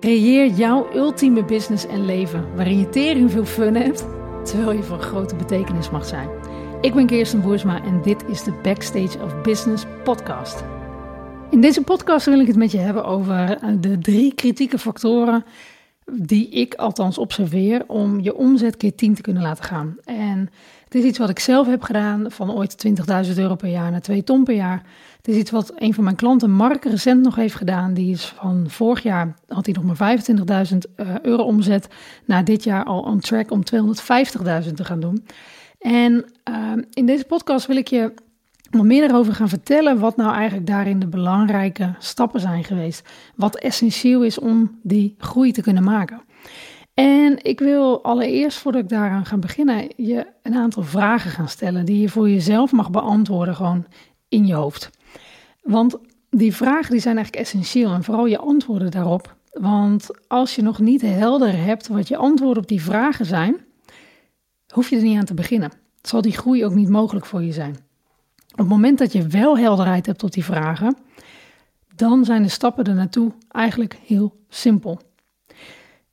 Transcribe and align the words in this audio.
Creëer 0.00 0.46
jouw 0.46 0.94
ultieme 0.94 1.44
business 1.44 1.86
en 1.86 2.04
leven 2.04 2.54
waarin 2.54 2.78
je 2.78 2.88
tering 2.88 3.30
veel 3.30 3.44
fun 3.44 3.74
hebt, 3.74 4.06
terwijl 4.44 4.72
je 4.72 4.82
van 4.82 5.00
grote 5.00 5.36
betekenis 5.36 5.90
mag 5.90 6.06
zijn. 6.06 6.28
Ik 6.80 6.94
ben 6.94 7.06
Kirsten 7.06 7.40
Boersma 7.40 7.84
en 7.84 8.02
dit 8.02 8.24
is 8.28 8.42
de 8.42 8.52
Backstage 8.62 9.22
of 9.24 9.40
Business 9.42 9.84
podcast. 10.04 10.64
In 11.50 11.60
deze 11.60 11.82
podcast 11.82 12.26
wil 12.26 12.40
ik 12.40 12.46
het 12.46 12.56
met 12.56 12.70
je 12.70 12.78
hebben 12.78 13.04
over 13.04 13.58
de 13.80 13.98
drie 13.98 14.34
kritieke 14.34 14.78
factoren 14.78 15.44
die 16.12 16.48
ik 16.48 16.74
althans 16.74 17.18
observeer 17.18 17.84
om 17.86 18.20
je 18.20 18.36
omzet 18.36 18.76
keer 18.76 18.94
10 18.94 19.14
te 19.14 19.22
kunnen 19.22 19.42
laten 19.42 19.64
gaan. 19.64 19.96
En 20.04 20.48
het 20.88 20.96
is 20.96 21.04
iets 21.04 21.18
wat 21.18 21.28
ik 21.28 21.38
zelf 21.38 21.66
heb 21.66 21.82
gedaan, 21.82 22.30
van 22.30 22.52
ooit 22.52 22.86
20.000 23.28 23.34
euro 23.36 23.54
per 23.54 23.68
jaar 23.68 23.90
naar 23.90 24.00
2 24.00 24.24
ton 24.24 24.44
per 24.44 24.54
jaar. 24.54 24.82
Het 25.16 25.28
is 25.28 25.36
iets 25.36 25.50
wat 25.50 25.72
een 25.76 25.94
van 25.94 26.04
mijn 26.04 26.16
klanten, 26.16 26.50
Mark, 26.50 26.84
recent 26.84 27.22
nog 27.22 27.34
heeft 27.34 27.54
gedaan. 27.54 27.94
Die 27.94 28.10
is 28.10 28.24
van 28.24 28.64
vorig 28.68 29.02
jaar, 29.02 29.34
had 29.48 29.66
hij 29.66 29.74
nog 29.82 29.98
maar 29.98 30.18
25.000 30.72 30.76
uh, 30.96 31.18
euro 31.22 31.42
omzet, 31.42 31.88
naar 32.24 32.44
dit 32.44 32.64
jaar 32.64 32.84
al 32.84 33.00
on 33.00 33.20
track 33.20 33.50
om 33.50 33.62
250.000 34.66 34.72
te 34.74 34.84
gaan 34.84 35.00
doen. 35.00 35.26
En 35.78 36.24
uh, 36.50 36.72
in 36.92 37.06
deze 37.06 37.24
podcast 37.24 37.66
wil 37.66 37.76
ik 37.76 37.88
je 37.88 38.12
nog 38.70 38.84
meer 38.84 39.04
erover 39.04 39.32
gaan 39.32 39.48
vertellen 39.48 39.98
wat 39.98 40.16
nou 40.16 40.34
eigenlijk 40.34 40.66
daarin 40.66 40.98
de 40.98 41.06
belangrijke 41.06 41.94
stappen 41.98 42.40
zijn 42.40 42.64
geweest. 42.64 43.08
Wat 43.34 43.56
essentieel 43.56 44.22
is 44.22 44.38
om 44.38 44.78
die 44.82 45.14
groei 45.18 45.52
te 45.52 45.62
kunnen 45.62 45.84
maken. 45.84 46.20
En 46.98 47.38
ik 47.42 47.58
wil 47.58 48.04
allereerst, 48.04 48.58
voordat 48.58 48.82
ik 48.82 48.88
daaraan 48.88 49.26
ga 49.26 49.36
beginnen, 49.36 49.88
je 49.96 50.26
een 50.42 50.54
aantal 50.54 50.82
vragen 50.82 51.30
gaan 51.30 51.48
stellen 51.48 51.84
die 51.84 52.00
je 52.00 52.08
voor 52.08 52.30
jezelf 52.30 52.72
mag 52.72 52.90
beantwoorden, 52.90 53.56
gewoon 53.56 53.86
in 54.28 54.46
je 54.46 54.54
hoofd. 54.54 54.90
Want 55.62 55.96
die 56.30 56.54
vragen 56.54 56.90
die 56.90 57.00
zijn 57.00 57.16
eigenlijk 57.16 57.46
essentieel 57.46 57.92
en 57.92 58.04
vooral 58.04 58.26
je 58.26 58.38
antwoorden 58.38 58.90
daarop. 58.90 59.36
Want 59.52 60.06
als 60.28 60.54
je 60.54 60.62
nog 60.62 60.78
niet 60.78 61.00
helder 61.00 61.64
hebt 61.64 61.88
wat 61.88 62.08
je 62.08 62.16
antwoorden 62.16 62.62
op 62.62 62.68
die 62.68 62.82
vragen 62.82 63.26
zijn, 63.26 63.56
hoef 64.72 64.90
je 64.90 64.96
er 64.96 65.02
niet 65.02 65.18
aan 65.18 65.24
te 65.24 65.34
beginnen. 65.34 65.72
Zal 66.02 66.22
die 66.22 66.36
groei 66.36 66.64
ook 66.64 66.74
niet 66.74 66.88
mogelijk 66.88 67.26
voor 67.26 67.42
je 67.42 67.52
zijn. 67.52 67.76
Op 68.52 68.58
het 68.58 68.68
moment 68.68 68.98
dat 68.98 69.12
je 69.12 69.26
wel 69.26 69.58
helderheid 69.58 70.06
hebt 70.06 70.22
op 70.22 70.32
die 70.32 70.44
vragen, 70.44 70.96
dan 71.94 72.24
zijn 72.24 72.42
de 72.42 72.48
stappen 72.48 72.84
er 72.84 72.94
naartoe 72.94 73.32
eigenlijk 73.48 73.98
heel 74.06 74.36
simpel. 74.48 75.07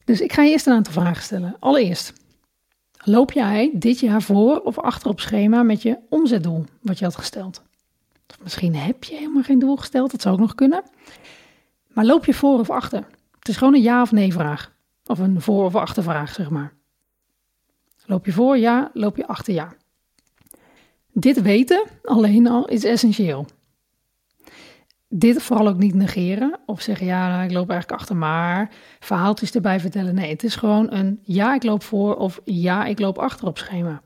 Dus 0.06 0.22
ik 0.22 0.34
ga 0.34 0.44
je 0.44 0.52
eerst 0.52 0.68
een 0.68 0.74
aantal 0.74 0.94
vragen 0.94 1.24
stellen. 1.24 1.56
Allereerst, 1.60 2.14
loop 3.04 3.32
jij 3.32 3.72
dit 3.74 4.00
jaar 4.00 4.22
voor 4.22 4.60
of 4.60 4.80
achter 4.80 5.10
op 5.10 5.20
schema 5.20 5.64
met 5.64 5.82
je 5.82 5.98
omzetdoel 6.10 6.66
wat 6.82 7.00
je 7.00 7.06
had 7.06 7.16
gesteld? 7.16 7.64
Misschien 8.44 8.76
heb 8.76 9.04
je 9.04 9.16
helemaal 9.16 9.44
geen 9.44 9.60
doel 9.60 9.76
gesteld, 9.76 10.12
dat 10.12 10.22
zou 10.22 10.34
ook 10.34 10.42
nog 10.42 10.56
kunnen. 10.56 10.84
Maar 11.94 12.06
loop 12.06 12.26
je 12.26 12.34
voor 12.34 12.60
of 12.60 12.70
achter? 12.70 13.04
Het 13.40 13.48
is 13.48 13.58
gewoon 13.58 13.74
een 13.74 13.82
ja 13.82 14.02
of 14.02 14.12
nee 14.12 14.34
vraag. 14.34 14.74
Of 15.06 15.20
een 15.20 15.42
voor 15.42 15.66
of 15.66 15.76
achter 15.76 16.04
vraag, 16.04 16.34
zeg 16.34 16.50
maar. 16.50 16.74
Loop 18.06 18.26
je 18.26 18.32
voor 18.32 18.58
ja, 18.58 18.92
loop 18.94 19.18
je 19.18 19.28
achter 19.28 19.54
ja. 19.54 19.76
Dit 21.12 21.42
weten 21.42 21.84
alleen 22.04 22.48
al 22.48 22.68
is 22.68 22.84
essentieel. 22.84 23.46
Dit 25.08 25.44
vooral 25.44 25.68
ook 25.68 25.78
niet 25.78 25.94
negeren 25.94 26.60
of 26.66 26.82
zeggen 26.82 27.06
ja, 27.06 27.28
nou, 27.28 27.44
ik 27.44 27.52
loop 27.52 27.70
eigenlijk 27.70 28.02
achter, 28.02 28.16
maar 28.16 28.72
verhaaltjes 29.00 29.52
erbij 29.52 29.80
vertellen. 29.80 30.16
Nee, 30.16 30.30
het 30.30 30.44
is 30.44 30.56
gewoon 30.56 30.92
een 30.92 31.20
ja, 31.22 31.54
ik 31.54 31.64
loop 31.64 31.84
voor 31.84 32.16
of 32.16 32.42
ja, 32.44 32.86
ik 32.86 33.00
loop 33.00 33.18
achter 33.18 33.48
op 33.48 33.58
schema. 33.58 34.02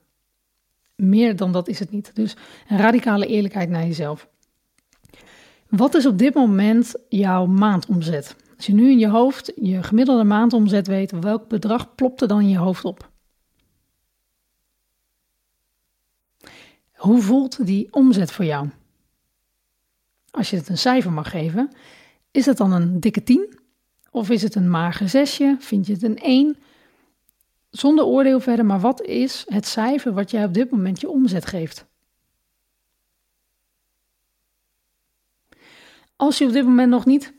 Meer 0.95 1.35
dan 1.35 1.51
dat 1.51 1.67
is 1.67 1.79
het 1.79 1.91
niet. 1.91 2.15
Dus 2.15 2.35
een 2.67 2.77
radicale 2.77 3.25
eerlijkheid 3.25 3.69
naar 3.69 3.85
jezelf. 3.85 4.27
Wat 5.69 5.95
is 5.95 6.05
op 6.05 6.17
dit 6.17 6.33
moment 6.33 6.95
jouw 7.09 7.45
maandomzet? 7.45 8.35
Als 8.57 8.65
je 8.65 8.73
nu 8.73 8.91
in 8.91 8.99
je 8.99 9.07
hoofd 9.07 9.51
je 9.55 9.83
gemiddelde 9.83 10.23
maandomzet 10.23 10.87
weet, 10.87 11.11
welk 11.11 11.47
bedrag 11.47 11.95
plopt 11.95 12.21
er 12.21 12.27
dan 12.27 12.39
in 12.39 12.49
je 12.49 12.57
hoofd 12.57 12.85
op? 12.85 13.09
Hoe 16.93 17.21
voelt 17.21 17.65
die 17.65 17.93
omzet 17.93 18.31
voor 18.31 18.45
jou? 18.45 18.69
Als 20.31 20.49
je 20.49 20.55
het 20.55 20.69
een 20.69 20.77
cijfer 20.77 21.11
mag 21.11 21.29
geven, 21.29 21.71
is 22.31 22.45
het 22.45 22.57
dan 22.57 22.71
een 22.71 22.99
dikke 22.99 23.23
10? 23.23 23.59
Of 24.11 24.29
is 24.29 24.41
het 24.41 24.55
een 24.55 24.69
mager 24.69 25.09
zesje? 25.09 25.55
Vind 25.59 25.87
je 25.87 25.93
het 25.93 26.03
een 26.03 26.17
1? 26.17 26.57
Zonder 27.69 28.05
oordeel 28.05 28.39
verder, 28.39 28.65
maar 28.65 28.79
wat 28.79 29.01
is 29.01 29.45
het 29.47 29.67
cijfer 29.67 30.13
wat 30.13 30.31
jij 30.31 30.45
op 30.45 30.53
dit 30.53 30.71
moment 30.71 31.01
je 31.01 31.09
omzet 31.09 31.45
geeft? 31.45 31.85
Als 36.15 36.37
je 36.37 36.45
op 36.45 36.51
dit 36.51 36.65
moment 36.65 36.89
nog 36.89 37.05
niet 37.05 37.33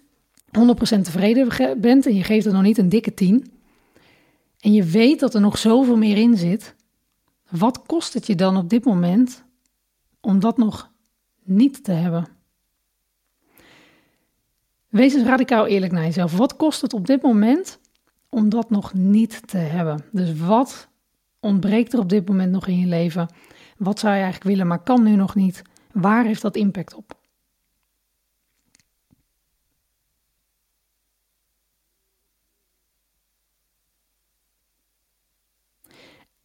100% 0.45 1.01
tevreden 1.03 1.81
bent 1.81 2.07
en 2.07 2.15
je 2.15 2.25
geeft 2.25 2.47
er 2.47 2.53
nog 2.53 2.63
niet 2.63 2.79
een 2.79 2.89
dikke 2.89 3.15
10, 3.15 3.53
en 4.61 4.73
je 4.73 4.85
weet 4.85 5.21
dat 5.21 5.35
er 5.35 5.41
nog 5.41 5.59
zoveel 5.59 5.97
meer 5.97 6.17
in 6.17 6.37
zit, 6.37 6.75
wat 7.51 7.83
kost 7.87 8.15
het 8.15 8.27
je 8.27 8.35
dan 8.35 8.57
op 8.57 8.69
dit 8.69 8.85
moment 8.85 9.45
om 10.21 10.41
dat 10.41 10.57
nog 10.59 10.91
niet 11.43 11.85
te 11.85 11.93
hebben? 11.93 12.40
Wees 14.91 15.15
eens 15.15 15.25
radicaal 15.25 15.67
eerlijk 15.67 15.93
naar 15.93 16.05
jezelf. 16.05 16.37
Wat 16.37 16.57
kost 16.57 16.81
het 16.81 16.93
op 16.93 17.07
dit 17.07 17.23
moment 17.23 17.79
om 18.29 18.49
dat 18.49 18.71
nog 18.71 18.95
niet 18.95 19.49
te 19.49 19.57
hebben? 19.57 20.05
Dus 20.13 20.39
wat 20.39 20.89
ontbreekt 21.41 21.93
er 21.93 21.99
op 21.99 22.09
dit 22.09 22.29
moment 22.29 22.53
nog 22.53 22.67
in 22.67 22.79
je 22.79 22.87
leven? 22.87 23.29
Wat 23.77 23.99
zou 23.99 24.15
je 24.15 24.21
eigenlijk 24.21 24.51
willen, 24.51 24.67
maar 24.67 24.83
kan 24.83 25.03
nu 25.03 25.17
nog 25.17 25.35
niet? 25.35 25.63
Waar 25.93 26.25
heeft 26.25 26.43
dat 26.43 26.57
impact 26.57 26.95
op? 26.95 27.19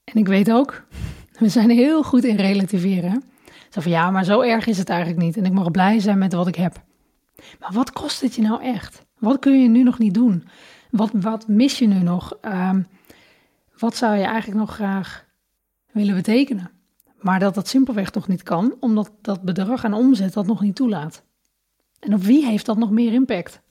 En 0.03 0.21
ik 0.21 0.27
weet 0.27 0.51
ook, 0.51 0.85
we 1.39 1.49
zijn 1.49 1.69
heel 1.69 2.03
goed 2.03 2.23
in 2.23 2.35
relativeren. 2.35 3.23
Zo 3.69 3.81
van 3.81 3.91
ja, 3.91 4.11
maar 4.11 4.23
zo 4.23 4.41
erg 4.41 4.67
is 4.67 4.77
het 4.77 4.89
eigenlijk 4.89 5.21
niet. 5.21 5.37
En 5.37 5.45
ik 5.45 5.51
mag 5.51 5.71
blij 5.71 5.99
zijn 5.99 6.17
met 6.17 6.33
wat 6.33 6.47
ik 6.47 6.55
heb. 6.55 6.84
Maar 7.59 7.71
wat 7.71 7.91
kost 7.91 8.21
het 8.21 8.35
je 8.35 8.41
nou 8.41 8.63
echt? 8.63 9.05
Wat 9.19 9.39
kun 9.39 9.61
je 9.61 9.67
nu 9.67 9.83
nog 9.83 9.99
niet 9.99 10.13
doen? 10.13 10.47
Wat, 10.89 11.11
wat 11.13 11.47
mis 11.47 11.79
je 11.79 11.87
nu 11.87 11.99
nog? 11.99 12.37
Um, 12.41 12.87
wat 13.77 13.95
zou 13.95 14.15
je 14.15 14.23
eigenlijk 14.23 14.59
nog 14.59 14.73
graag 14.73 15.25
willen 15.91 16.15
betekenen? 16.15 16.71
Maar 17.19 17.39
dat 17.39 17.55
dat 17.55 17.67
simpelweg 17.67 18.09
toch 18.09 18.27
niet 18.27 18.43
kan, 18.43 18.75
omdat 18.79 19.11
dat 19.21 19.41
bedrag 19.41 19.83
aan 19.83 19.93
omzet 19.93 20.33
dat 20.33 20.45
nog 20.45 20.61
niet 20.61 20.75
toelaat. 20.75 21.23
En 21.99 22.13
op 22.13 22.21
wie 22.21 22.45
heeft 22.45 22.65
dat 22.65 22.77
nog 22.77 22.91
meer 22.91 23.13
impact? 23.13 23.61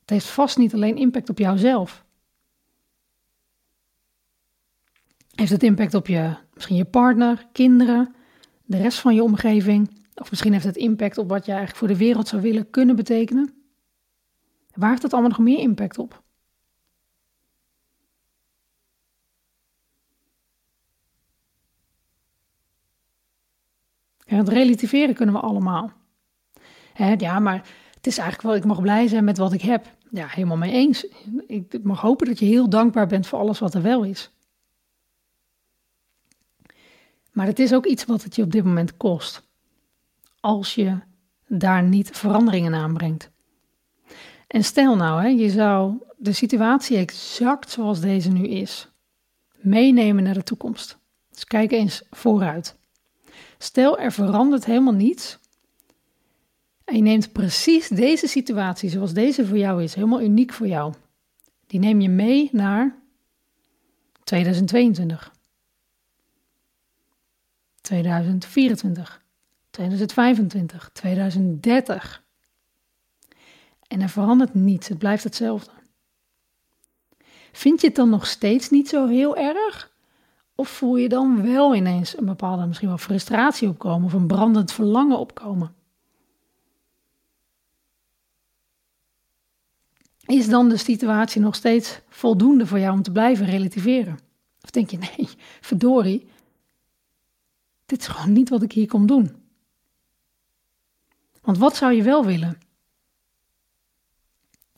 Het 0.00 0.10
heeft 0.10 0.26
vast 0.26 0.58
niet 0.58 0.74
alleen 0.74 0.96
impact 0.96 1.28
op 1.28 1.38
jouzelf. 1.38 2.04
Heeft 5.34 5.50
het 5.50 5.62
impact 5.62 5.94
op 5.94 6.06
je, 6.06 6.36
misschien 6.54 6.76
je 6.76 6.84
partner, 6.84 7.46
kinderen, 7.52 8.14
de 8.64 8.76
rest 8.76 8.98
van 8.98 9.14
je 9.14 9.22
omgeving? 9.22 9.99
Of 10.14 10.30
misschien 10.30 10.52
heeft 10.52 10.64
het 10.64 10.76
impact 10.76 11.18
op 11.18 11.28
wat 11.28 11.44
je 11.44 11.50
eigenlijk 11.50 11.78
voor 11.78 11.88
de 11.88 11.96
wereld 11.96 12.28
zou 12.28 12.42
willen 12.42 12.70
kunnen 12.70 12.96
betekenen? 12.96 13.54
Waar 14.74 14.90
heeft 14.90 15.02
dat 15.02 15.12
allemaal 15.12 15.30
nog 15.30 15.38
meer 15.38 15.58
impact 15.58 15.98
op? 15.98 16.22
Het 24.24 24.48
relativeren 24.48 25.14
kunnen 25.14 25.34
we 25.34 25.40
allemaal. 25.40 25.92
ja, 27.16 27.38
maar 27.38 27.68
het 27.94 28.06
is 28.06 28.18
eigenlijk 28.18 28.48
wel, 28.48 28.56
ik 28.56 28.64
mag 28.64 28.80
blij 28.80 29.08
zijn 29.08 29.24
met 29.24 29.38
wat 29.38 29.52
ik 29.52 29.62
heb. 29.62 29.96
Ja, 30.10 30.26
helemaal 30.26 30.56
mee 30.56 30.72
eens. 30.72 31.06
Ik 31.46 31.82
mag 31.82 32.00
hopen 32.00 32.26
dat 32.26 32.38
je 32.38 32.44
heel 32.44 32.68
dankbaar 32.68 33.06
bent 33.06 33.26
voor 33.26 33.38
alles 33.38 33.58
wat 33.58 33.74
er 33.74 33.82
wel 33.82 34.04
is. 34.04 34.30
Maar 37.32 37.46
het 37.46 37.58
is 37.58 37.74
ook 37.74 37.86
iets 37.86 38.04
wat 38.04 38.22
het 38.22 38.36
je 38.36 38.42
op 38.42 38.52
dit 38.52 38.64
moment 38.64 38.96
kost 38.96 39.49
als 40.40 40.74
je 40.74 40.98
daar 41.46 41.82
niet 41.82 42.10
veranderingen 42.10 42.74
aanbrengt. 42.74 43.30
En 44.46 44.64
stel 44.64 44.96
nou, 44.96 45.22
hè, 45.22 45.28
je 45.28 45.50
zou 45.50 45.94
de 46.16 46.32
situatie 46.32 46.96
exact 46.96 47.70
zoals 47.70 48.00
deze 48.00 48.30
nu 48.30 48.48
is, 48.48 48.88
meenemen 49.54 50.22
naar 50.22 50.34
de 50.34 50.42
toekomst. 50.42 50.98
Dus 51.30 51.44
kijk 51.44 51.70
eens 51.72 52.02
vooruit. 52.10 52.78
Stel 53.58 53.98
er 53.98 54.12
verandert 54.12 54.64
helemaal 54.64 54.94
niets. 54.94 55.38
En 56.84 56.96
je 56.96 57.02
neemt 57.02 57.32
precies 57.32 57.88
deze 57.88 58.26
situatie 58.26 58.90
zoals 58.90 59.12
deze 59.12 59.46
voor 59.46 59.58
jou 59.58 59.82
is, 59.82 59.94
helemaal 59.94 60.20
uniek 60.20 60.52
voor 60.52 60.66
jou. 60.66 60.94
Die 61.66 61.80
neem 61.80 62.00
je 62.00 62.08
mee 62.08 62.48
naar 62.52 62.98
2022. 64.24 65.32
2024. 67.80 69.19
2025, 69.70 70.90
2030. 70.92 72.22
En 73.86 74.00
er 74.00 74.08
verandert 74.08 74.54
niets, 74.54 74.88
het 74.88 74.98
blijft 74.98 75.24
hetzelfde. 75.24 75.70
Vind 77.52 77.80
je 77.80 77.86
het 77.86 77.96
dan 77.96 78.10
nog 78.10 78.26
steeds 78.26 78.70
niet 78.70 78.88
zo 78.88 79.06
heel 79.06 79.36
erg? 79.36 79.92
Of 80.54 80.68
voel 80.68 80.96
je 80.96 81.08
dan 81.08 81.42
wel 81.42 81.74
ineens 81.74 82.18
een 82.18 82.24
bepaalde 82.24 82.66
misschien 82.66 82.88
wel 82.88 82.98
frustratie 82.98 83.68
opkomen 83.68 84.06
of 84.06 84.12
een 84.12 84.26
brandend 84.26 84.72
verlangen 84.72 85.18
opkomen? 85.18 85.74
is 90.30 90.48
dan 90.48 90.68
de 90.68 90.76
situatie 90.76 91.40
nog 91.40 91.54
steeds 91.54 92.00
voldoende 92.08 92.66
voor 92.66 92.78
jou 92.78 92.92
om 92.92 93.02
te 93.02 93.12
blijven 93.12 93.46
relativeren? 93.46 94.18
Of 94.62 94.70
denk 94.70 94.90
je, 94.90 94.98
nee, 94.98 95.28
verdorie, 95.60 96.26
dit 97.86 98.00
is 98.00 98.06
gewoon 98.06 98.32
niet 98.32 98.48
wat 98.48 98.62
ik 98.62 98.72
hier 98.72 98.86
kom 98.86 99.06
doen. 99.06 99.39
Want 101.42 101.58
wat 101.58 101.76
zou 101.76 101.92
je 101.92 102.02
wel 102.02 102.24
willen? 102.24 102.58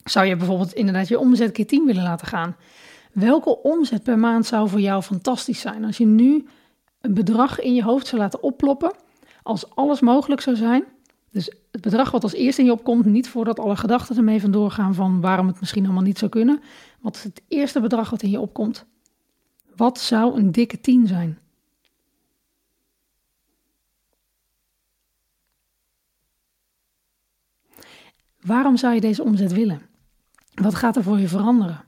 Zou 0.03 0.25
je 0.25 0.35
bijvoorbeeld 0.35 0.73
inderdaad 0.73 1.07
je 1.07 1.19
omzet 1.19 1.51
keer 1.51 1.67
10 1.67 1.85
willen 1.85 2.03
laten 2.03 2.27
gaan? 2.27 2.55
Welke 3.11 3.61
omzet 3.61 4.03
per 4.03 4.19
maand 4.19 4.45
zou 4.45 4.69
voor 4.69 4.81
jou 4.81 5.01
fantastisch 5.01 5.59
zijn? 5.59 5.85
Als 5.85 5.97
je 5.97 6.05
nu 6.05 6.47
een 7.01 7.13
bedrag 7.13 7.59
in 7.59 7.75
je 7.75 7.83
hoofd 7.83 8.07
zou 8.07 8.21
laten 8.21 8.43
opploppen, 8.43 8.95
als 9.43 9.75
alles 9.75 9.99
mogelijk 9.99 10.41
zou 10.41 10.55
zijn. 10.55 10.83
Dus 11.31 11.51
het 11.71 11.81
bedrag 11.81 12.11
wat 12.11 12.23
als 12.23 12.33
eerste 12.33 12.61
in 12.61 12.67
je 12.67 12.73
opkomt, 12.73 13.05
niet 13.05 13.29
voordat 13.29 13.59
alle 13.59 13.75
gedachten 13.75 14.17
ermee 14.17 14.41
vandoor 14.41 14.71
gaan 14.71 14.95
van 14.95 15.21
waarom 15.21 15.47
het 15.47 15.59
misschien 15.59 15.83
allemaal 15.83 16.03
niet 16.03 16.17
zou 16.17 16.31
kunnen. 16.31 16.61
Wat 17.01 17.15
is 17.15 17.23
het 17.23 17.41
eerste 17.47 17.79
bedrag 17.79 18.09
wat 18.09 18.21
in 18.21 18.29
je 18.29 18.39
opkomt? 18.39 18.85
Wat 19.75 19.99
zou 19.99 20.37
een 20.37 20.51
dikke 20.51 20.81
10 20.81 21.07
zijn? 21.07 21.37
Waarom 28.45 28.77
zou 28.77 28.93
je 28.93 29.01
deze 29.01 29.23
omzet 29.23 29.51
willen? 29.51 29.81
Wat 30.53 30.75
gaat 30.75 30.95
er 30.95 31.03
voor 31.03 31.19
je 31.19 31.27
veranderen? 31.27 31.85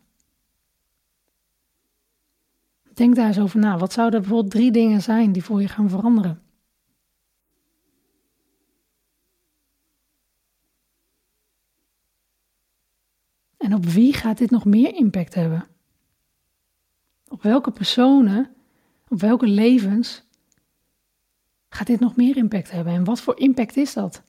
Denk 2.93 3.15
daar 3.15 3.27
eens 3.27 3.39
over 3.39 3.59
na. 3.59 3.77
Wat 3.77 3.93
zouden 3.93 4.19
bijvoorbeeld 4.19 4.51
drie 4.51 4.71
dingen 4.71 5.01
zijn 5.01 5.31
die 5.31 5.43
voor 5.43 5.61
je 5.61 5.67
gaan 5.67 5.89
veranderen? 5.89 6.43
En 13.57 13.73
op 13.73 13.85
wie 13.85 14.13
gaat 14.13 14.37
dit 14.37 14.49
nog 14.49 14.65
meer 14.65 14.95
impact 14.95 15.33
hebben? 15.33 15.67
Op 17.27 17.41
welke 17.41 17.71
personen, 17.71 18.55
op 19.07 19.19
welke 19.19 19.47
levens 19.47 20.23
gaat 21.69 21.87
dit 21.87 21.99
nog 21.99 22.15
meer 22.15 22.37
impact 22.37 22.71
hebben? 22.71 22.93
En 22.93 23.03
wat 23.03 23.21
voor 23.21 23.39
impact 23.39 23.77
is 23.77 23.93
dat? 23.93 24.23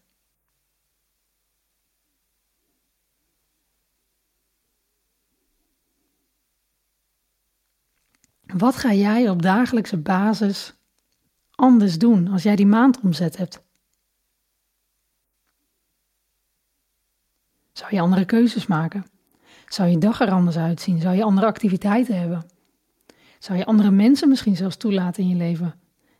Wat 8.58 8.76
ga 8.76 8.92
jij 8.92 9.28
op 9.28 9.42
dagelijkse 9.42 9.96
basis 9.96 10.74
anders 11.50 11.98
doen 11.98 12.28
als 12.28 12.42
jij 12.42 12.56
die 12.56 12.66
maandomzet 12.66 13.36
hebt? 13.36 13.62
Zou 17.72 17.94
je 17.94 18.00
andere 18.00 18.24
keuzes 18.24 18.66
maken? 18.66 19.06
Zou 19.68 19.88
je 19.88 19.98
dag 19.98 20.20
er 20.20 20.30
anders 20.30 20.56
uitzien? 20.56 21.00
Zou 21.00 21.16
je 21.16 21.22
andere 21.22 21.46
activiteiten 21.46 22.18
hebben? 22.18 22.46
Zou 23.38 23.58
je 23.58 23.64
andere 23.64 23.90
mensen 23.90 24.28
misschien 24.28 24.56
zelfs 24.56 24.76
toelaten 24.76 25.22
in 25.22 25.28
je 25.28 25.36
leven? 25.36 25.74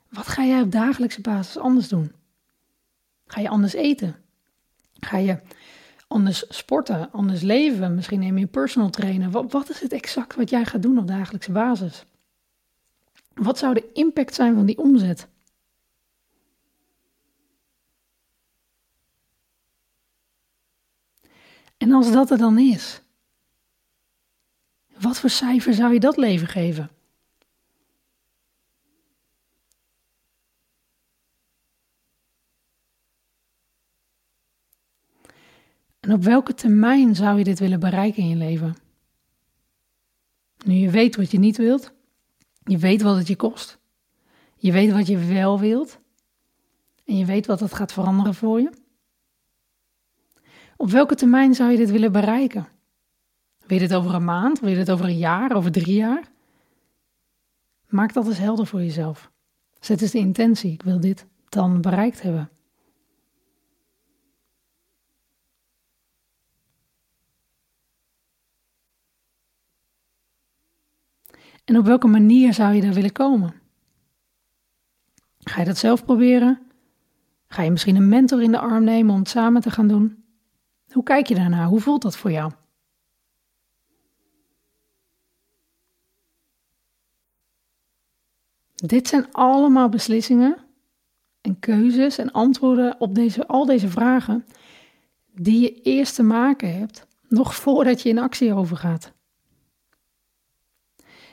Wat 0.09 0.27
ga 0.27 0.45
jij 0.45 0.61
op 0.61 0.73
dagelijkse 0.73 1.21
basis 1.21 1.59
anders 1.59 1.89
doen? 1.89 2.13
Ga 3.27 3.41
je 3.41 3.49
anders 3.49 3.73
eten? 3.73 4.17
Ga 5.01 5.17
je 5.17 5.39
anders 6.07 6.45
sporten, 6.49 7.13
anders 7.13 7.41
leven? 7.41 7.95
Misschien 7.95 8.21
neem 8.21 8.39
je 8.39 8.47
personal 8.47 8.91
trainer. 8.91 9.31
Wat, 9.31 9.53
wat 9.53 9.71
is 9.71 9.81
het 9.81 9.93
exact 9.93 10.35
wat 10.35 10.51
jij 10.51 10.65
gaat 10.65 10.83
doen 10.83 10.99
op 10.99 11.07
dagelijkse 11.07 11.53
basis? 11.53 12.05
Wat 13.37 13.59
zou 13.59 13.75
de 13.75 13.93
impact 13.93 14.35
zijn 14.35 14.55
van 14.55 14.67
die 14.67 14.79
omzet? 14.79 15.29
En 21.77 21.93
als 21.93 22.13
dat 22.13 22.31
er 22.31 22.39
dan 22.39 22.59
is, 22.59 23.03
wat 24.99 25.19
voor 25.19 25.31
cijfer 25.31 25.75
zou 25.75 25.93
je 25.93 26.01
dat 26.01 26.17
leven 26.17 26.47
geven? 26.47 26.91
En 36.01 36.13
op 36.13 36.23
welke 36.23 36.55
termijn 36.55 37.15
zou 37.15 37.39
je 37.39 37.45
dit 37.45 37.59
willen 37.59 37.81
bereiken 37.81 38.23
in 38.23 38.29
je 38.29 38.37
leven? 38.37 38.77
Nu 40.65 40.75
je 40.75 40.91
weet 40.91 41.17
wat 41.17 41.31
je 41.31 41.39
niet 41.39 41.57
wilt, 41.57 41.96
je 42.67 42.79
weet 42.79 43.03
wat 43.03 43.17
het 43.17 43.27
je 43.27 43.37
kost. 43.37 43.79
Je 44.57 44.73
weet 44.73 44.93
wat 44.93 45.07
je 45.07 45.19
wel 45.19 45.61
wilt. 45.61 45.99
En 47.05 47.19
je 47.19 47.25
weet 47.25 47.47
wat 47.47 47.59
dat 47.59 47.75
gaat 47.75 47.93
veranderen 47.93 48.35
voor 48.35 48.61
je. 48.61 48.71
Op 50.77 50.91
welke 50.91 51.15
termijn 51.15 51.55
zou 51.55 51.71
je 51.71 51.77
dit 51.77 51.91
willen 51.91 52.13
bereiken? 52.13 52.69
Wil 53.67 53.79
je 53.81 53.89
dit 53.89 53.95
over 53.97 54.15
een 54.15 54.25
maand? 54.25 54.61
Wil 54.61 54.69
je 54.69 54.77
dit 54.77 54.91
over 54.91 55.05
een 55.05 55.19
jaar? 55.19 55.57
Over 55.57 55.73
drie 55.73 55.95
jaar? 55.95 56.31
Maak 57.89 58.13
dat 58.13 58.27
eens 58.27 58.39
helder 58.39 58.67
voor 58.67 58.81
jezelf. 58.81 59.31
Zet 59.81 60.03
eens 60.03 60.11
de 60.11 60.19
intentie. 60.19 60.73
Ik 60.73 60.83
wil 60.83 61.01
dit 61.01 61.27
dan 61.49 61.81
bereikt 61.81 62.23
hebben. 62.23 62.51
En 71.67 71.79
op 71.79 71.85
welke 71.85 72.07
manier 72.07 72.55
zou 72.55 72.75
je 72.75 72.81
daar 72.81 72.93
willen 72.93 73.13
komen? 73.13 73.55
Ga 75.39 75.61
je 75.61 75.67
dat 75.67 75.77
zelf 75.77 76.05
proberen? 76.05 76.61
Ga 77.47 77.63
je 77.63 77.71
misschien 77.71 77.97
een 77.97 78.09
mentor 78.09 78.43
in 78.43 78.51
de 78.51 78.59
arm 78.59 78.85
nemen 78.85 79.15
om 79.15 79.21
het 79.21 79.29
samen 79.29 79.61
te 79.61 79.71
gaan 79.71 79.89
doen? 79.89 80.25
Hoe 80.93 81.03
kijk 81.03 81.27
je 81.27 81.35
daarnaar? 81.35 81.67
Hoe 81.67 81.81
voelt 81.81 82.03
dat 82.03 82.17
voor 82.17 82.31
jou? 82.31 82.53
Dit 88.75 89.09
zijn 89.09 89.33
allemaal 89.33 89.89
beslissingen 89.89 90.57
en 91.41 91.59
keuzes 91.59 92.19
en 92.19 92.33
antwoorden 92.33 93.01
op 93.01 93.15
deze, 93.15 93.47
al 93.47 93.65
deze 93.65 93.89
vragen 93.89 94.47
die 95.35 95.61
je 95.61 95.83
eerst 95.83 96.15
te 96.15 96.23
maken 96.23 96.79
hebt, 96.79 97.07
nog 97.29 97.55
voordat 97.55 98.03
je 98.03 98.09
in 98.09 98.19
actie 98.19 98.55
overgaat. 98.55 99.16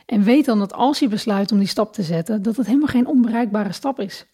En 0.06 0.24
weet 0.24 0.46
dan 0.46 0.60
dat 0.60 0.74
als 0.74 1.00
je 1.00 1.08
besluit 1.08 1.52
om 1.52 1.58
die 1.58 1.68
stap 1.68 1.94
te 1.94 2.04
zetten, 2.04 2.42
dat 2.42 2.56
het 2.56 2.66
helemaal 2.66 2.88
geen 2.88 3.08
onbereikbare 3.08 3.72
stap 3.72 4.00
is. 4.00 4.26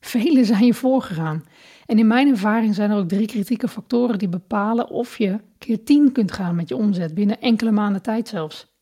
Velen 0.00 0.44
zijn 0.44 0.64
je 0.64 0.74
voorgegaan. 0.74 1.44
En 1.86 1.98
in 1.98 2.06
mijn 2.06 2.28
ervaring 2.28 2.74
zijn 2.74 2.90
er 2.90 2.96
ook 2.96 3.08
drie 3.08 3.26
kritieke 3.26 3.68
factoren 3.68 4.18
die 4.18 4.28
bepalen 4.28 4.88
of 4.88 5.18
je 5.18 5.40
keer 5.58 5.84
tien 5.84 6.12
kunt 6.12 6.32
gaan 6.32 6.54
met 6.54 6.68
je 6.68 6.76
omzet 6.76 7.14
binnen 7.14 7.40
enkele 7.40 7.70
maanden 7.70 8.02
tijd 8.02 8.28
zelfs. 8.28 8.72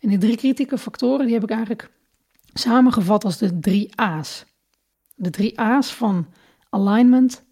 En 0.00 0.08
die 0.08 0.18
drie 0.18 0.36
kritieke 0.36 0.78
factoren 0.78 1.24
die 1.24 1.34
heb 1.34 1.42
ik 1.42 1.50
eigenlijk 1.50 1.90
samengevat 2.52 3.24
als 3.24 3.38
de 3.38 3.58
drie 3.58 4.00
A's. 4.00 4.44
De 5.14 5.30
drie 5.30 5.60
A's 5.60 5.94
van 5.94 6.26
alignment, 6.70 7.44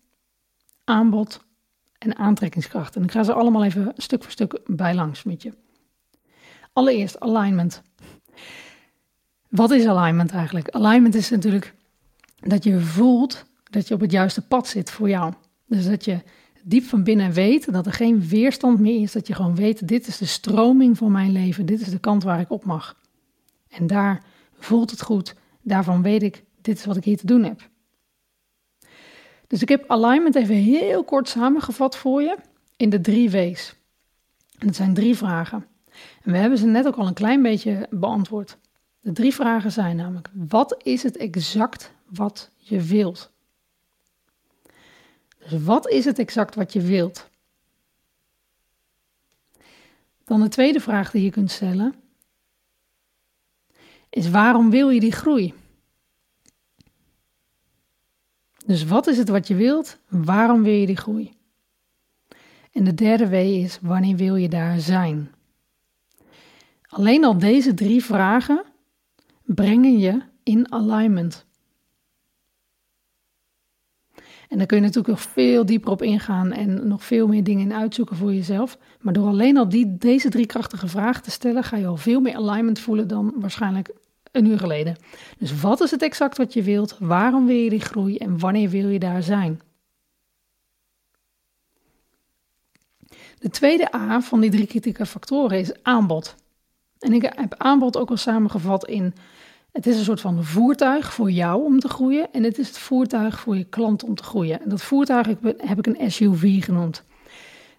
aanbod 0.84 1.44
en 1.98 2.16
aantrekkingskracht. 2.16 2.96
En 2.96 3.02
ik 3.02 3.10
ga 3.10 3.22
ze 3.22 3.32
allemaal 3.32 3.64
even 3.64 3.92
stuk 3.96 4.22
voor 4.22 4.32
stuk 4.32 4.60
bijlangs 4.66 5.22
met 5.22 5.42
je. 5.42 5.52
Allereerst 6.74 7.20
alignment. 7.20 7.82
Wat 9.48 9.70
is 9.70 9.86
alignment 9.86 10.30
eigenlijk? 10.30 10.68
Alignment 10.68 11.14
is 11.14 11.30
natuurlijk 11.30 11.74
dat 12.40 12.64
je 12.64 12.80
voelt 12.80 13.44
dat 13.70 13.88
je 13.88 13.94
op 13.94 14.00
het 14.00 14.10
juiste 14.10 14.46
pad 14.46 14.68
zit 14.68 14.90
voor 14.90 15.08
jou. 15.08 15.32
Dus 15.66 15.86
dat 15.86 16.04
je 16.04 16.18
diep 16.62 16.84
van 16.84 17.04
binnen 17.04 17.32
weet 17.32 17.72
dat 17.72 17.86
er 17.86 17.92
geen 17.92 18.28
weerstand 18.28 18.80
meer 18.80 19.00
is. 19.00 19.12
Dat 19.12 19.26
je 19.26 19.34
gewoon 19.34 19.54
weet, 19.54 19.88
dit 19.88 20.06
is 20.06 20.18
de 20.18 20.26
stroming 20.26 20.96
van 20.96 21.12
mijn 21.12 21.32
leven. 21.32 21.66
Dit 21.66 21.80
is 21.80 21.90
de 21.90 21.98
kant 21.98 22.22
waar 22.22 22.40
ik 22.40 22.50
op 22.50 22.64
mag. 22.64 23.00
En 23.68 23.86
daar 23.86 24.22
voelt 24.58 24.90
het 24.90 25.02
goed. 25.02 25.34
Daarvan 25.62 26.02
weet 26.02 26.22
ik, 26.22 26.44
dit 26.60 26.78
is 26.78 26.84
wat 26.84 26.96
ik 26.96 27.04
hier 27.04 27.16
te 27.16 27.26
doen 27.26 27.44
heb. 27.44 27.68
Dus 29.46 29.62
ik 29.62 29.68
heb 29.68 29.90
alignment 29.90 30.34
even 30.34 30.54
heel 30.54 31.04
kort 31.04 31.28
samengevat 31.28 31.96
voor 31.96 32.22
je 32.22 32.36
in 32.76 32.90
de 32.90 33.00
drie 33.00 33.30
W's. 33.30 33.76
En 34.58 34.66
het 34.66 34.76
zijn 34.76 34.94
drie 34.94 35.16
vragen. 35.16 35.66
We 36.22 36.36
hebben 36.36 36.58
ze 36.58 36.66
net 36.66 36.86
ook 36.86 36.96
al 36.96 37.06
een 37.06 37.14
klein 37.14 37.42
beetje 37.42 37.86
beantwoord. 37.90 38.56
De 39.00 39.12
drie 39.12 39.34
vragen 39.34 39.72
zijn 39.72 39.96
namelijk: 39.96 40.28
wat 40.32 40.76
is 40.82 41.02
het 41.02 41.16
exact 41.16 41.92
wat 42.08 42.50
je 42.56 42.80
wilt? 42.80 43.30
Dus 45.38 45.62
wat 45.62 45.88
is 45.88 46.04
het 46.04 46.18
exact 46.18 46.54
wat 46.54 46.72
je 46.72 46.80
wilt? 46.80 47.28
Dan 50.24 50.40
de 50.40 50.48
tweede 50.48 50.80
vraag 50.80 51.10
die 51.10 51.22
je 51.22 51.30
kunt 51.30 51.50
stellen 51.50 51.94
is 54.14 54.30
waarom 54.30 54.70
wil 54.70 54.90
je 54.90 55.00
die 55.00 55.12
groei? 55.12 55.54
Dus 58.66 58.84
wat 58.84 59.06
is 59.06 59.18
het 59.18 59.28
wat 59.28 59.48
je 59.48 59.54
wilt? 59.54 59.98
Waarom 60.08 60.62
wil 60.62 60.72
je 60.72 60.86
die 60.86 60.96
groei? 60.96 61.36
En 62.72 62.84
de 62.84 62.94
derde 62.94 63.28
W 63.28 63.34
is 63.34 63.78
wanneer 63.82 64.16
wil 64.16 64.36
je 64.36 64.48
daar 64.48 64.80
zijn? 64.80 65.33
Alleen 66.94 67.24
al 67.24 67.38
deze 67.38 67.74
drie 67.74 68.04
vragen 68.04 68.64
brengen 69.44 69.98
je 69.98 70.20
in 70.42 70.72
alignment. 70.72 71.46
En 74.48 74.58
daar 74.58 74.66
kun 74.66 74.76
je 74.76 74.82
natuurlijk 74.82 75.08
nog 75.08 75.20
veel 75.20 75.66
dieper 75.66 75.90
op 75.90 76.02
ingaan 76.02 76.52
en 76.52 76.88
nog 76.88 77.04
veel 77.04 77.26
meer 77.26 77.44
dingen 77.44 77.62
in 77.62 77.74
uitzoeken 77.74 78.16
voor 78.16 78.34
jezelf. 78.34 78.78
Maar 79.00 79.12
door 79.12 79.26
alleen 79.26 79.56
al 79.56 79.68
die, 79.68 79.96
deze 79.96 80.28
drie 80.28 80.46
krachtige 80.46 80.88
vragen 80.88 81.22
te 81.22 81.30
stellen, 81.30 81.64
ga 81.64 81.76
je 81.76 81.86
al 81.86 81.96
veel 81.96 82.20
meer 82.20 82.34
alignment 82.34 82.78
voelen 82.78 83.08
dan 83.08 83.34
waarschijnlijk 83.36 83.94
een 84.32 84.46
uur 84.46 84.58
geleden. 84.58 84.96
Dus 85.38 85.60
wat 85.60 85.80
is 85.80 85.90
het 85.90 86.02
exact 86.02 86.36
wat 86.36 86.52
je 86.52 86.62
wilt? 86.62 86.96
Waarom 86.98 87.46
wil 87.46 87.56
je 87.56 87.70
die 87.70 87.80
groei 87.80 88.16
en 88.16 88.38
wanneer 88.38 88.68
wil 88.68 88.88
je 88.88 88.98
daar 88.98 89.22
zijn? 89.22 89.60
De 93.38 93.50
tweede 93.50 93.94
A 93.94 94.20
van 94.20 94.40
die 94.40 94.50
drie 94.50 94.66
kritieke 94.66 95.06
factoren 95.06 95.58
is 95.58 95.82
aanbod. 95.82 96.42
En 97.04 97.12
ik 97.12 97.22
heb 97.34 97.54
aanbod 97.58 97.96
ook 97.96 98.10
al 98.10 98.16
samengevat 98.16 98.86
in: 98.86 99.14
het 99.72 99.86
is 99.86 99.98
een 99.98 100.04
soort 100.04 100.20
van 100.20 100.44
voertuig 100.44 101.12
voor 101.12 101.30
jou 101.30 101.64
om 101.64 101.80
te 101.80 101.88
groeien 101.88 102.32
en 102.32 102.42
het 102.42 102.58
is 102.58 102.66
het 102.66 102.78
voertuig 102.78 103.40
voor 103.40 103.56
je 103.56 103.64
klant 103.64 104.04
om 104.04 104.14
te 104.14 104.22
groeien. 104.22 104.62
En 104.62 104.68
dat 104.68 104.82
voertuig 104.82 105.26
heb 105.56 105.78
ik 105.78 105.86
een 105.86 106.10
SUV 106.10 106.64
genoemd. 106.64 107.04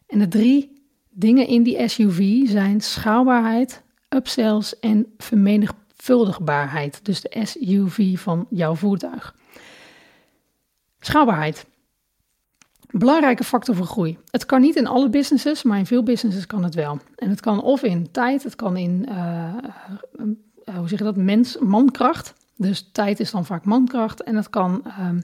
En 0.08 0.20
de 0.20 0.28
drie 0.28 0.82
dingen 1.10 1.48
in 1.48 1.64
die 1.64 1.88
SUV 1.88 2.48
zijn 2.48 2.82
schaalbaarheid, 2.82 3.84
upsells 4.10 4.80
en 4.80 5.14
vermenigvuldigbaarheid. 5.18 7.00
Dus 7.06 7.22
de 7.22 7.42
SUV 7.44 8.20
van 8.20 8.48
jouw 8.50 8.76
voertuig. 8.76 9.36
Schaalbaarheid. 11.00 11.66
Belangrijke 12.98 13.44
factor 13.44 13.76
voor 13.76 13.86
groei. 13.86 14.18
Het 14.30 14.46
kan 14.46 14.62
niet 14.62 14.76
in 14.76 14.88
alle 14.88 15.10
businesses, 15.10 15.64
maar 15.64 15.78
in 15.78 15.86
veel 15.86 16.04
businesses 16.04 16.48
kan 16.48 16.64
het 16.64 16.76
wel. 16.76 17.00
En 17.16 17.30
het 17.30 17.42
kan 17.42 17.62
of 17.62 17.84
in 17.84 18.12
tijd, 18.12 18.44
het 18.44 18.56
kan 18.56 18.78
in, 18.78 19.06
uh, 19.10 19.54
hoe 20.78 20.88
zeg 20.88 21.00
je 21.00 21.06
dat, 21.06 21.16
mens, 21.16 21.58
mankracht. 21.58 22.34
Dus 22.58 22.90
tijd 22.92 23.20
is 23.20 23.32
dan 23.32 23.46
vaak 23.46 23.66
mankracht. 23.66 24.24
En 24.24 24.36
het 24.36 24.50
kan 24.50 24.84
um, 25.00 25.24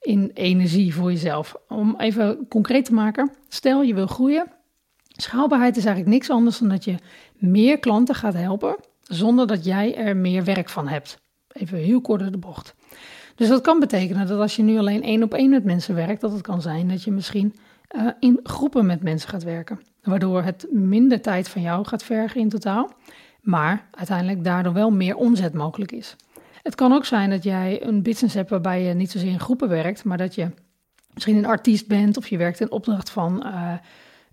in 0.00 0.30
energie 0.34 0.94
voor 0.94 1.10
jezelf. 1.10 1.54
Om 1.68 1.94
even 1.98 2.46
concreet 2.48 2.84
te 2.84 2.94
maken, 2.94 3.30
stel 3.48 3.82
je 3.82 3.94
wil 3.94 4.06
groeien. 4.06 4.46
Schaalbaarheid 5.08 5.76
is 5.76 5.84
eigenlijk 5.84 6.14
niks 6.14 6.30
anders 6.30 6.58
dan 6.58 6.68
dat 6.68 6.84
je 6.84 6.94
meer 7.34 7.78
klanten 7.78 8.14
gaat 8.14 8.34
helpen, 8.34 8.76
zonder 9.02 9.46
dat 9.46 9.64
jij 9.64 9.96
er 9.96 10.16
meer 10.16 10.44
werk 10.44 10.68
van 10.68 10.88
hebt. 10.88 11.20
Even 11.52 11.78
heel 11.78 12.00
kort 12.00 12.20
door 12.20 12.30
de 12.30 12.38
bocht. 12.38 12.74
Dus 13.34 13.48
dat 13.48 13.60
kan 13.60 13.80
betekenen 13.80 14.26
dat 14.26 14.40
als 14.40 14.56
je 14.56 14.62
nu 14.62 14.78
alleen 14.78 15.02
één 15.02 15.22
op 15.22 15.34
één 15.34 15.50
met 15.50 15.64
mensen 15.64 15.94
werkt, 15.94 16.20
dat 16.20 16.32
het 16.32 16.40
kan 16.40 16.62
zijn 16.62 16.88
dat 16.88 17.02
je 17.02 17.10
misschien 17.10 17.54
uh, 17.96 18.06
in 18.20 18.40
groepen 18.42 18.86
met 18.86 19.02
mensen 19.02 19.28
gaat 19.28 19.42
werken. 19.42 19.80
Waardoor 20.02 20.42
het 20.42 20.66
minder 20.70 21.20
tijd 21.20 21.48
van 21.48 21.62
jou 21.62 21.86
gaat 21.86 22.04
vergen 22.04 22.40
in 22.40 22.48
totaal, 22.48 22.92
maar 23.40 23.88
uiteindelijk 23.90 24.44
daardoor 24.44 24.72
wel 24.72 24.90
meer 24.90 25.16
omzet 25.16 25.54
mogelijk 25.54 25.92
is. 25.92 26.16
Het 26.62 26.74
kan 26.74 26.92
ook 26.92 27.04
zijn 27.04 27.30
dat 27.30 27.42
jij 27.42 27.82
een 27.86 28.02
business 28.02 28.34
hebt 28.34 28.50
waarbij 28.50 28.82
je 28.82 28.94
niet 28.94 29.10
zozeer 29.10 29.30
in 29.30 29.40
groepen 29.40 29.68
werkt, 29.68 30.04
maar 30.04 30.18
dat 30.18 30.34
je 30.34 30.50
misschien 31.12 31.36
een 31.36 31.46
artiest 31.46 31.86
bent 31.86 32.16
of 32.16 32.28
je 32.28 32.36
werkt 32.36 32.60
in 32.60 32.70
opdracht 32.70 33.10
van 33.10 33.42
uh, 33.46 33.72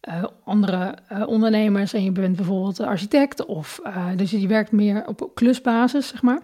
uh, 0.10 0.24
andere 0.44 0.98
uh, 1.12 1.28
ondernemers 1.28 1.94
en 1.94 2.04
je 2.04 2.12
bent 2.12 2.36
bijvoorbeeld 2.36 2.80
architect 2.80 3.46
of 3.46 3.82
dus 4.16 4.32
je 4.32 4.48
werkt 4.48 4.72
meer 4.72 5.08
op 5.08 5.32
klusbasis, 5.34 6.08
zeg 6.08 6.22
maar. 6.22 6.42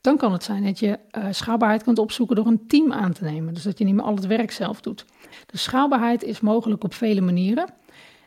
Dan 0.00 0.16
kan 0.16 0.32
het 0.32 0.44
zijn 0.44 0.64
dat 0.64 0.78
je 0.78 0.98
schaalbaarheid 1.30 1.82
kunt 1.82 1.98
opzoeken 1.98 2.36
door 2.36 2.46
een 2.46 2.66
team 2.66 2.92
aan 2.92 3.12
te 3.12 3.24
nemen. 3.24 3.54
Dus 3.54 3.62
dat 3.62 3.78
je 3.78 3.84
niet 3.84 3.94
meer 3.94 4.04
al 4.04 4.14
het 4.14 4.26
werk 4.26 4.50
zelf 4.50 4.80
doet. 4.80 5.04
Dus 5.46 5.62
schaalbaarheid 5.62 6.22
is 6.22 6.40
mogelijk 6.40 6.84
op 6.84 6.94
vele 6.94 7.20
manieren. 7.20 7.68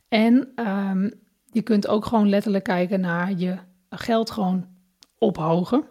En 0.08 0.48
um, 0.56 1.12
je 1.52 1.62
kunt 1.62 1.88
ook 1.88 2.06
gewoon 2.06 2.30
letterlijk 2.30 2.64
kijken 2.64 3.00
naar 3.00 3.34
je 3.38 3.58
geld 3.90 4.32
gewoon 4.32 4.66
ophogen. 5.18 5.84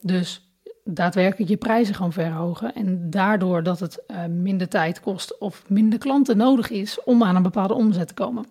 Dus 0.00 0.43
daadwerkelijk 0.84 1.50
je 1.50 1.56
prijzen 1.56 1.94
gewoon 1.94 2.12
verhogen. 2.12 2.74
En 2.74 3.10
daardoor 3.10 3.62
dat 3.62 3.80
het 3.80 4.02
uh, 4.10 4.24
minder 4.26 4.68
tijd 4.68 5.00
kost 5.00 5.38
of 5.38 5.62
minder 5.68 5.98
klanten 5.98 6.36
nodig 6.36 6.70
is 6.70 7.02
om 7.04 7.22
aan 7.22 7.36
een 7.36 7.42
bepaalde 7.42 7.74
omzet 7.74 8.08
te 8.08 8.14
komen. 8.14 8.46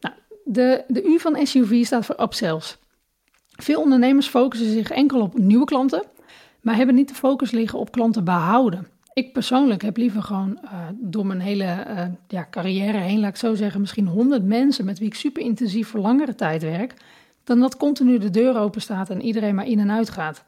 Nou, 0.00 0.14
de, 0.44 0.84
de 0.88 1.04
U 1.04 1.18
van 1.18 1.46
SUV 1.46 1.84
staat 1.84 2.06
voor 2.06 2.20
upsells. 2.20 2.78
Veel 3.56 3.80
ondernemers 3.80 4.28
focussen 4.28 4.70
zich 4.70 4.90
enkel 4.90 5.20
op 5.20 5.38
nieuwe 5.38 5.64
klanten, 5.64 6.02
maar 6.60 6.76
hebben 6.76 6.94
niet 6.94 7.08
de 7.08 7.14
focus 7.14 7.50
liggen 7.50 7.78
op 7.78 7.92
klanten 7.92 8.24
behouden. 8.24 8.86
Ik 9.12 9.32
persoonlijk 9.32 9.82
heb 9.82 9.96
liever 9.96 10.22
gewoon 10.22 10.58
uh, 10.64 10.70
door 10.94 11.26
mijn 11.26 11.40
hele 11.40 11.64
uh, 11.64 12.04
ja, 12.28 12.46
carrière 12.50 12.98
heen, 12.98 13.20
laat 13.20 13.30
ik 13.30 13.36
zo 13.36 13.54
zeggen, 13.54 13.80
misschien 13.80 14.06
100 14.06 14.44
mensen 14.44 14.84
met 14.84 14.98
wie 14.98 15.08
ik 15.08 15.14
super 15.14 15.42
intensief 15.42 15.88
voor 15.88 16.00
langere 16.00 16.34
tijd 16.34 16.62
werk, 16.62 16.94
dan 17.44 17.60
dat 17.60 17.76
continu 17.76 18.18
de 18.18 18.30
deur 18.30 18.58
open 18.58 18.80
staat 18.80 19.10
en 19.10 19.22
iedereen 19.22 19.54
maar 19.54 19.66
in 19.66 19.78
en 19.78 19.90
uit 19.90 20.10
gaat. 20.10 20.44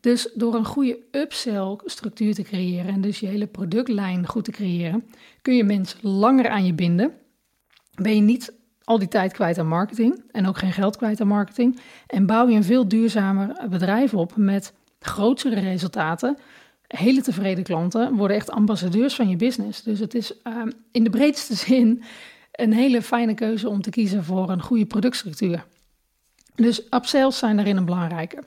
Dus 0.00 0.30
door 0.34 0.54
een 0.54 0.64
goede 0.64 0.98
upsell 1.10 1.78
structuur 1.84 2.34
te 2.34 2.42
creëren 2.42 2.94
en 2.94 3.00
dus 3.00 3.20
je 3.20 3.26
hele 3.26 3.46
productlijn 3.46 4.26
goed 4.26 4.44
te 4.44 4.50
creëren, 4.50 5.04
kun 5.42 5.56
je 5.56 5.64
mensen 5.64 5.98
langer 6.02 6.48
aan 6.48 6.66
je 6.66 6.74
binden. 6.74 7.12
Ben 7.94 8.14
je 8.14 8.20
niet 8.20 8.52
al 8.84 8.98
die 8.98 9.08
tijd 9.08 9.32
kwijt 9.32 9.58
aan 9.58 9.68
marketing 9.68 10.22
en 10.30 10.46
ook 10.46 10.58
geen 10.58 10.72
geld 10.72 10.96
kwijt 10.96 11.20
aan 11.20 11.26
marketing. 11.26 11.80
En 12.06 12.26
bouw 12.26 12.48
je 12.48 12.56
een 12.56 12.64
veel 12.64 12.88
duurzamer 12.88 13.68
bedrijf 13.68 14.14
op 14.14 14.36
met 14.36 14.72
grotere 15.00 15.60
resultaten. 15.60 16.36
Hele 16.86 17.22
tevreden 17.22 17.64
klanten 17.64 18.14
worden 18.14 18.36
echt 18.36 18.50
ambassadeurs 18.50 19.14
van 19.14 19.28
je 19.28 19.36
business. 19.36 19.82
Dus 19.82 19.98
het 19.98 20.14
is 20.14 20.32
uh, 20.44 20.62
in 20.92 21.04
de 21.04 21.10
breedste 21.10 21.54
zin 21.66 22.02
een 22.52 22.72
hele 22.72 23.02
fijne 23.02 23.34
keuze 23.34 23.68
om 23.68 23.82
te 23.82 23.90
kiezen 23.90 24.24
voor 24.24 24.50
een 24.50 24.62
goede 24.62 24.86
productstructuur. 24.86 25.64
Dus 26.62 26.82
upsells 26.90 27.38
zijn 27.38 27.56
daarin 27.56 27.76
een 27.76 27.84
belangrijke. 27.84 28.42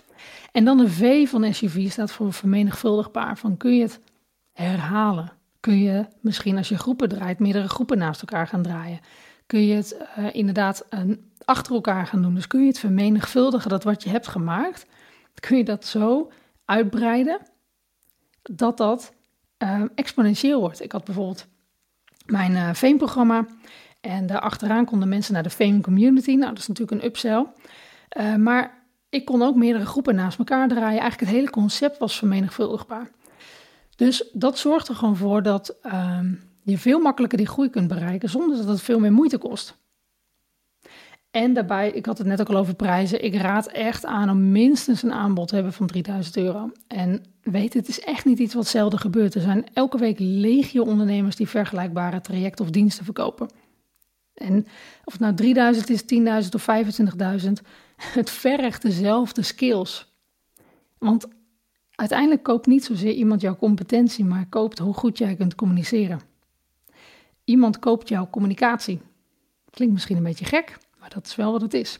En 0.51 0.65
dan 0.65 0.77
de 0.77 0.89
V 0.89 1.29
van 1.29 1.53
SUV 1.53 1.91
staat 1.91 2.11
voor 2.11 2.33
vermenigvuldigbaar. 2.33 3.37
Van 3.37 3.57
kun 3.57 3.75
je 3.75 3.81
het 3.81 3.99
herhalen? 4.53 5.31
Kun 5.59 5.77
je 5.81 6.05
misschien 6.21 6.57
als 6.57 6.69
je 6.69 6.77
groepen 6.77 7.09
draait, 7.09 7.39
meerdere 7.39 7.69
groepen 7.69 7.97
naast 7.97 8.21
elkaar 8.21 8.47
gaan 8.47 8.61
draaien? 8.61 8.99
kun 9.45 9.65
je 9.65 9.75
het 9.75 9.97
uh, 10.17 10.25
inderdaad 10.31 10.85
uh, 10.89 11.15
achter 11.45 11.73
elkaar 11.73 12.07
gaan 12.07 12.21
doen. 12.21 12.35
Dus 12.35 12.47
kun 12.47 12.61
je 12.61 12.67
het 12.67 12.79
vermenigvuldigen, 12.79 13.69
dat 13.69 13.83
wat 13.83 14.03
je 14.03 14.09
hebt 14.09 14.27
gemaakt, 14.27 14.85
kun 15.39 15.57
je 15.57 15.63
dat 15.63 15.85
zo 15.85 16.31
uitbreiden 16.65 17.39
dat 18.41 18.77
dat 18.77 19.13
uh, 19.63 19.81
exponentieel 19.95 20.59
wordt. 20.59 20.81
Ik 20.81 20.91
had 20.91 21.03
bijvoorbeeld 21.03 21.47
mijn 22.25 22.75
Fame-programma 22.75 23.45
en 24.01 24.25
daarachteraan 24.25 24.85
konden 24.85 25.09
mensen 25.09 25.33
naar 25.33 25.43
de 25.43 25.49
Fame 25.49 25.81
Community. 25.81 26.31
Nou, 26.31 26.49
dat 26.49 26.57
is 26.57 26.67
natuurlijk 26.67 27.01
een 27.01 27.07
upsell. 27.07 27.45
Maar 28.37 28.83
ik 29.09 29.25
kon 29.25 29.41
ook 29.41 29.55
meerdere 29.55 29.85
groepen 29.85 30.15
naast 30.15 30.37
elkaar 30.37 30.67
draaien. 30.67 30.99
Eigenlijk 30.99 31.19
het 31.19 31.39
hele 31.39 31.49
concept 31.49 31.97
was 31.97 32.17
vermenigvuldigbaar. 32.17 33.11
Dus 33.95 34.29
dat 34.33 34.57
zorgt 34.57 34.87
er 34.87 34.95
gewoon 34.95 35.17
voor 35.17 35.43
dat 35.43 35.75
ehm, 35.81 36.33
je 36.63 36.77
veel 36.77 36.99
makkelijker 36.99 37.37
die 37.37 37.47
groei 37.47 37.69
kunt 37.69 37.87
bereiken 37.87 38.29
zonder 38.29 38.57
dat 38.57 38.67
het 38.67 38.81
veel 38.81 38.99
meer 38.99 39.13
moeite 39.13 39.37
kost. 39.37 39.81
En 41.31 41.53
daarbij, 41.53 41.91
ik 41.91 42.05
had 42.05 42.17
het 42.17 42.27
net 42.27 42.41
ook 42.41 42.49
al 42.49 42.57
over 42.57 42.75
prijzen, 42.75 43.23
ik 43.23 43.35
raad 43.35 43.67
echt 43.67 44.05
aan 44.05 44.29
om 44.29 44.51
minstens 44.51 45.03
een 45.03 45.13
aanbod 45.13 45.47
te 45.47 45.55
hebben 45.55 45.73
van 45.73 45.87
3000 45.87 46.37
euro. 46.37 46.71
En 46.87 47.23
weet, 47.41 47.73
het 47.73 47.87
is 47.87 47.99
echt 47.99 48.25
niet 48.25 48.39
iets 48.39 48.53
wat 48.53 48.67
zelden 48.67 48.99
gebeurt. 48.99 49.35
Er 49.35 49.41
zijn 49.41 49.65
elke 49.73 49.97
week 49.97 50.19
legio 50.19 50.83
ondernemers 50.83 51.35
die 51.35 51.49
vergelijkbare 51.49 52.21
trajecten 52.21 52.65
of 52.65 52.71
diensten 52.71 53.05
verkopen. 53.05 53.49
En 54.33 54.67
of 55.03 55.13
het 55.13 55.21
nou 55.21 55.33
3000 55.33 55.89
is, 55.89 56.03
10.000 56.03 56.49
of 56.55 56.65
25.000, 57.43 57.51
het 58.11 58.29
vergt 58.29 58.81
dezelfde 58.81 59.41
skills. 59.41 60.13
Want 60.97 61.27
uiteindelijk 61.95 62.43
koopt 62.43 62.67
niet 62.67 62.83
zozeer 62.83 63.13
iemand 63.13 63.41
jouw 63.41 63.55
competentie, 63.55 64.25
maar 64.25 64.45
koopt 64.49 64.79
hoe 64.79 64.93
goed 64.93 65.17
jij 65.17 65.35
kunt 65.35 65.55
communiceren. 65.55 66.21
Iemand 67.43 67.79
koopt 67.79 68.09
jouw 68.09 68.29
communicatie. 68.29 69.01
Klinkt 69.69 69.93
misschien 69.93 70.17
een 70.17 70.23
beetje 70.23 70.45
gek, 70.45 70.77
maar 70.99 71.09
dat 71.09 71.25
is 71.25 71.35
wel 71.35 71.51
wat 71.51 71.61
het 71.61 71.73
is. 71.73 71.99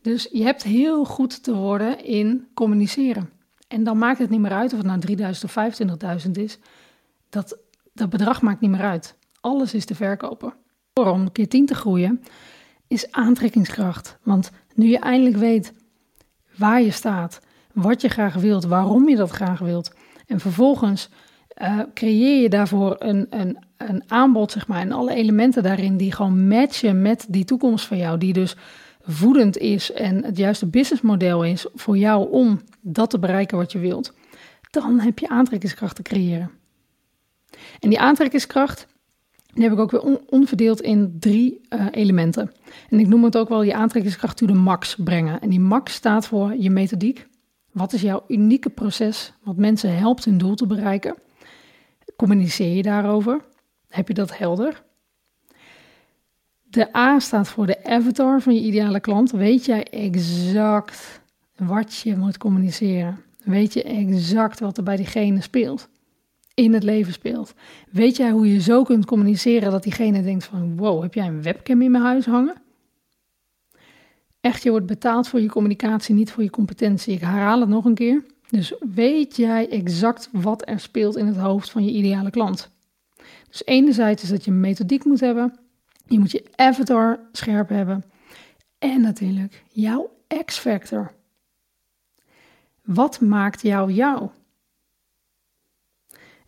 Dus 0.00 0.28
je 0.32 0.42
hebt 0.42 0.62
heel 0.62 1.04
goed 1.04 1.42
te 1.42 1.54
worden 1.54 2.04
in 2.04 2.48
communiceren. 2.54 3.30
En 3.68 3.84
dan 3.84 3.98
maakt 3.98 4.18
het 4.18 4.30
niet 4.30 4.40
meer 4.40 4.52
uit 4.52 4.72
of 4.72 4.78
het 4.78 4.86
nou 4.86 5.00
3000 5.00 5.44
of 5.44 6.24
25.000 6.26 6.30
is. 6.30 6.58
Dat, 7.28 7.58
dat 7.92 8.10
bedrag 8.10 8.42
maakt 8.42 8.60
niet 8.60 8.70
meer 8.70 8.82
uit. 8.82 9.14
Alles 9.40 9.74
is 9.74 9.84
te 9.84 9.94
verkopen. 9.94 10.54
Om 10.92 11.20
een 11.20 11.32
keer 11.32 11.48
10 11.48 11.66
te 11.66 11.74
groeien 11.74 12.22
is 12.86 13.12
aantrekkingskracht. 13.12 14.18
Want 14.22 14.50
nu 14.74 14.86
je 14.86 14.98
eindelijk 14.98 15.36
weet 15.36 15.72
waar 16.56 16.82
je 16.82 16.90
staat, 16.90 17.40
wat 17.72 18.00
je 18.00 18.08
graag 18.08 18.34
wilt, 18.34 18.64
waarom 18.64 19.08
je 19.08 19.16
dat 19.16 19.30
graag 19.30 19.58
wilt. 19.58 19.94
En 20.26 20.40
vervolgens 20.40 21.08
uh, 21.62 21.78
creëer 21.94 22.42
je 22.42 22.48
daarvoor 22.48 22.96
een, 22.98 23.26
een, 23.30 23.58
een 23.76 24.02
aanbod, 24.06 24.52
zeg 24.52 24.66
maar, 24.66 24.80
en 24.80 24.92
alle 24.92 25.14
elementen 25.14 25.62
daarin 25.62 25.96
die 25.96 26.12
gewoon 26.12 26.48
matchen 26.48 27.02
met 27.02 27.26
die 27.28 27.44
toekomst 27.44 27.86
van 27.86 27.96
jou, 27.96 28.18
die 28.18 28.32
dus 28.32 28.56
voedend 29.02 29.58
is 29.58 29.92
en 29.92 30.24
het 30.24 30.36
juiste 30.36 30.66
businessmodel 30.66 31.44
is 31.44 31.66
voor 31.74 31.96
jou 31.96 32.30
om 32.30 32.60
dat 32.80 33.10
te 33.10 33.18
bereiken 33.18 33.56
wat 33.56 33.72
je 33.72 33.78
wilt, 33.78 34.12
dan 34.70 35.00
heb 35.00 35.18
je 35.18 35.28
aantrekkingskracht 35.28 35.96
te 35.96 36.02
creëren. 36.02 36.50
En 37.80 37.88
die 37.88 38.00
aantrekkingskracht, 38.00 38.86
die 39.52 39.62
heb 39.62 39.72
ik 39.72 39.78
ook 39.78 39.90
weer 39.90 40.18
onverdeeld 40.26 40.80
in 40.80 41.16
drie 41.18 41.60
uh, 41.68 41.86
elementen. 41.90 42.52
En 42.88 42.98
ik 42.98 43.08
noem 43.08 43.24
het 43.24 43.36
ook 43.36 43.48
wel 43.48 43.62
je 43.62 43.74
aantrekkingskracht 43.74 44.36
to 44.36 44.46
de 44.46 44.52
max 44.52 44.96
brengen. 44.96 45.40
En 45.40 45.48
die 45.48 45.60
max 45.60 45.94
staat 45.94 46.26
voor 46.26 46.54
je 46.58 46.70
methodiek. 46.70 47.26
Wat 47.72 47.92
is 47.92 48.00
jouw 48.00 48.24
unieke 48.28 48.70
proces 48.70 49.32
wat 49.42 49.56
mensen 49.56 49.96
helpt 49.96 50.24
hun 50.24 50.38
doel 50.38 50.54
te 50.54 50.66
bereiken? 50.66 51.14
Communiceer 52.16 52.76
je 52.76 52.82
daarover? 52.82 53.40
Heb 53.88 54.08
je 54.08 54.14
dat 54.14 54.38
helder? 54.38 54.82
De 56.62 56.96
A 56.96 57.18
staat 57.18 57.48
voor 57.48 57.66
de 57.66 57.84
avatar 57.84 58.40
van 58.40 58.54
je 58.54 58.60
ideale 58.60 59.00
klant. 59.00 59.30
Weet 59.30 59.64
jij 59.64 59.84
exact 59.84 61.20
wat 61.56 61.94
je 61.94 62.16
moet 62.16 62.38
communiceren? 62.38 63.18
Weet 63.44 63.72
je 63.72 63.82
exact 63.82 64.60
wat 64.60 64.76
er 64.76 64.82
bij 64.82 64.96
diegene 64.96 65.40
speelt? 65.40 65.88
In 66.54 66.72
het 66.72 66.82
leven 66.82 67.12
speelt. 67.12 67.54
Weet 67.90 68.16
jij 68.16 68.30
hoe 68.30 68.52
je 68.52 68.60
zo 68.60 68.82
kunt 68.82 69.04
communiceren 69.04 69.70
dat 69.70 69.82
diegene 69.82 70.22
denkt 70.22 70.44
van 70.44 70.76
wow, 70.76 71.02
heb 71.02 71.14
jij 71.14 71.26
een 71.26 71.42
webcam 71.42 71.82
in 71.82 71.90
mijn 71.90 72.04
huis 72.04 72.26
hangen? 72.26 72.62
Echt, 74.40 74.62
je 74.62 74.70
wordt 74.70 74.86
betaald 74.86 75.28
voor 75.28 75.40
je 75.40 75.48
communicatie, 75.48 76.14
niet 76.14 76.30
voor 76.30 76.42
je 76.42 76.50
competentie. 76.50 77.14
Ik 77.14 77.20
herhaal 77.20 77.60
het 77.60 77.68
nog 77.68 77.84
een 77.84 77.94
keer. 77.94 78.24
Dus 78.50 78.74
weet 78.94 79.36
jij 79.36 79.68
exact 79.68 80.28
wat 80.32 80.68
er 80.68 80.80
speelt 80.80 81.16
in 81.16 81.26
het 81.26 81.36
hoofd 81.36 81.70
van 81.70 81.84
je 81.84 81.90
ideale 81.90 82.30
klant? 82.30 82.70
Dus 83.48 83.64
enerzijds 83.64 84.22
is 84.22 84.28
dat 84.28 84.44
je 84.44 84.50
methodiek 84.50 85.04
moet 85.04 85.20
hebben. 85.20 85.58
Je 86.06 86.18
moet 86.18 86.30
je 86.30 86.44
avatar 86.56 87.20
scherp 87.32 87.68
hebben. 87.68 88.04
En 88.78 89.00
natuurlijk 89.00 89.64
jouw 89.68 90.10
X-factor. 90.44 91.12
Wat 92.84 93.20
maakt 93.20 93.62
jou 93.62 93.92
jou? 93.92 94.28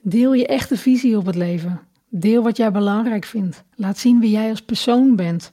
Deel 0.06 0.32
je 0.32 0.46
echte 0.46 0.76
visie 0.76 1.16
op 1.16 1.26
het 1.26 1.34
leven. 1.34 1.80
Deel 2.08 2.42
wat 2.42 2.56
jij 2.56 2.72
belangrijk 2.72 3.24
vindt. 3.24 3.64
Laat 3.74 3.98
zien 3.98 4.20
wie 4.20 4.30
jij 4.30 4.50
als 4.50 4.62
persoon 4.62 5.16
bent. 5.16 5.52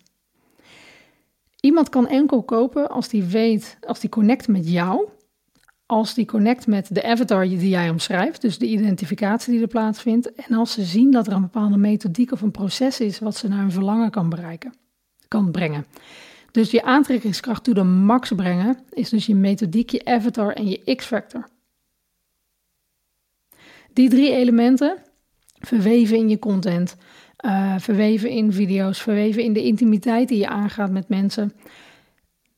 Iemand 1.60 1.89
kan 1.89 2.08
enkel 2.08 2.43
kopen 2.43 2.89
als 2.89 3.10
die 3.10 3.24
weet, 3.24 3.77
als 3.88 4.00
die 4.00 4.10
connect 4.10 4.48
met 4.48 4.70
jou, 4.70 5.08
als 5.86 6.13
die 6.13 6.25
connect 6.25 6.67
met 6.67 6.96
de 6.96 7.03
avatar 7.03 7.48
die 7.48 7.70
jij 7.70 7.89
omschrijft, 7.89 8.41
dus 8.41 8.58
de 8.58 8.67
identificatie 8.67 9.53
die 9.53 9.62
er 9.62 9.67
plaatsvindt, 9.67 10.34
en 10.34 10.55
als 10.55 10.72
ze 10.72 10.84
zien 10.84 11.12
dat 11.12 11.27
er 11.27 11.34
een 11.34 11.41
bepaalde 11.41 11.77
methodiek 11.77 12.31
of 12.31 12.41
een 12.41 12.51
proces 12.51 13.00
is 13.00 13.20
wat 13.20 13.38
ze 13.38 13.48
naar 13.48 13.60
hun 13.60 13.72
verlangen 13.72 14.12
kan 14.12 14.29
bereiken, 14.29 14.74
kan 15.27 15.51
brengen. 15.51 15.86
Dus 16.51 16.72
je 16.72 16.84
aantrekkingskracht 16.84 17.63
to 17.63 17.74
de 17.74 17.84
max 17.84 18.31
brengen 18.31 18.77
is 18.89 19.10
dus 19.10 19.25
je 19.25 19.36
methodiek, 19.36 19.89
je 19.89 20.05
avatar 20.05 20.53
en 20.53 20.70
je 20.70 20.96
X-factor. 20.96 21.50
Die 23.93 24.10
drie 24.10 24.31
elementen 24.31 24.98
verweven 25.60 26.17
in 26.17 26.29
je 26.29 26.39
content, 26.39 26.95
uh, 27.45 27.75
verweven 27.77 28.29
in 28.29 28.53
video's, 28.53 29.01
verweven 29.01 29.43
in 29.43 29.53
de 29.53 29.63
intimiteit 29.63 30.27
die 30.27 30.38
je 30.38 30.48
aangaat 30.48 30.91
met 30.91 31.10
mensen. 31.10 31.53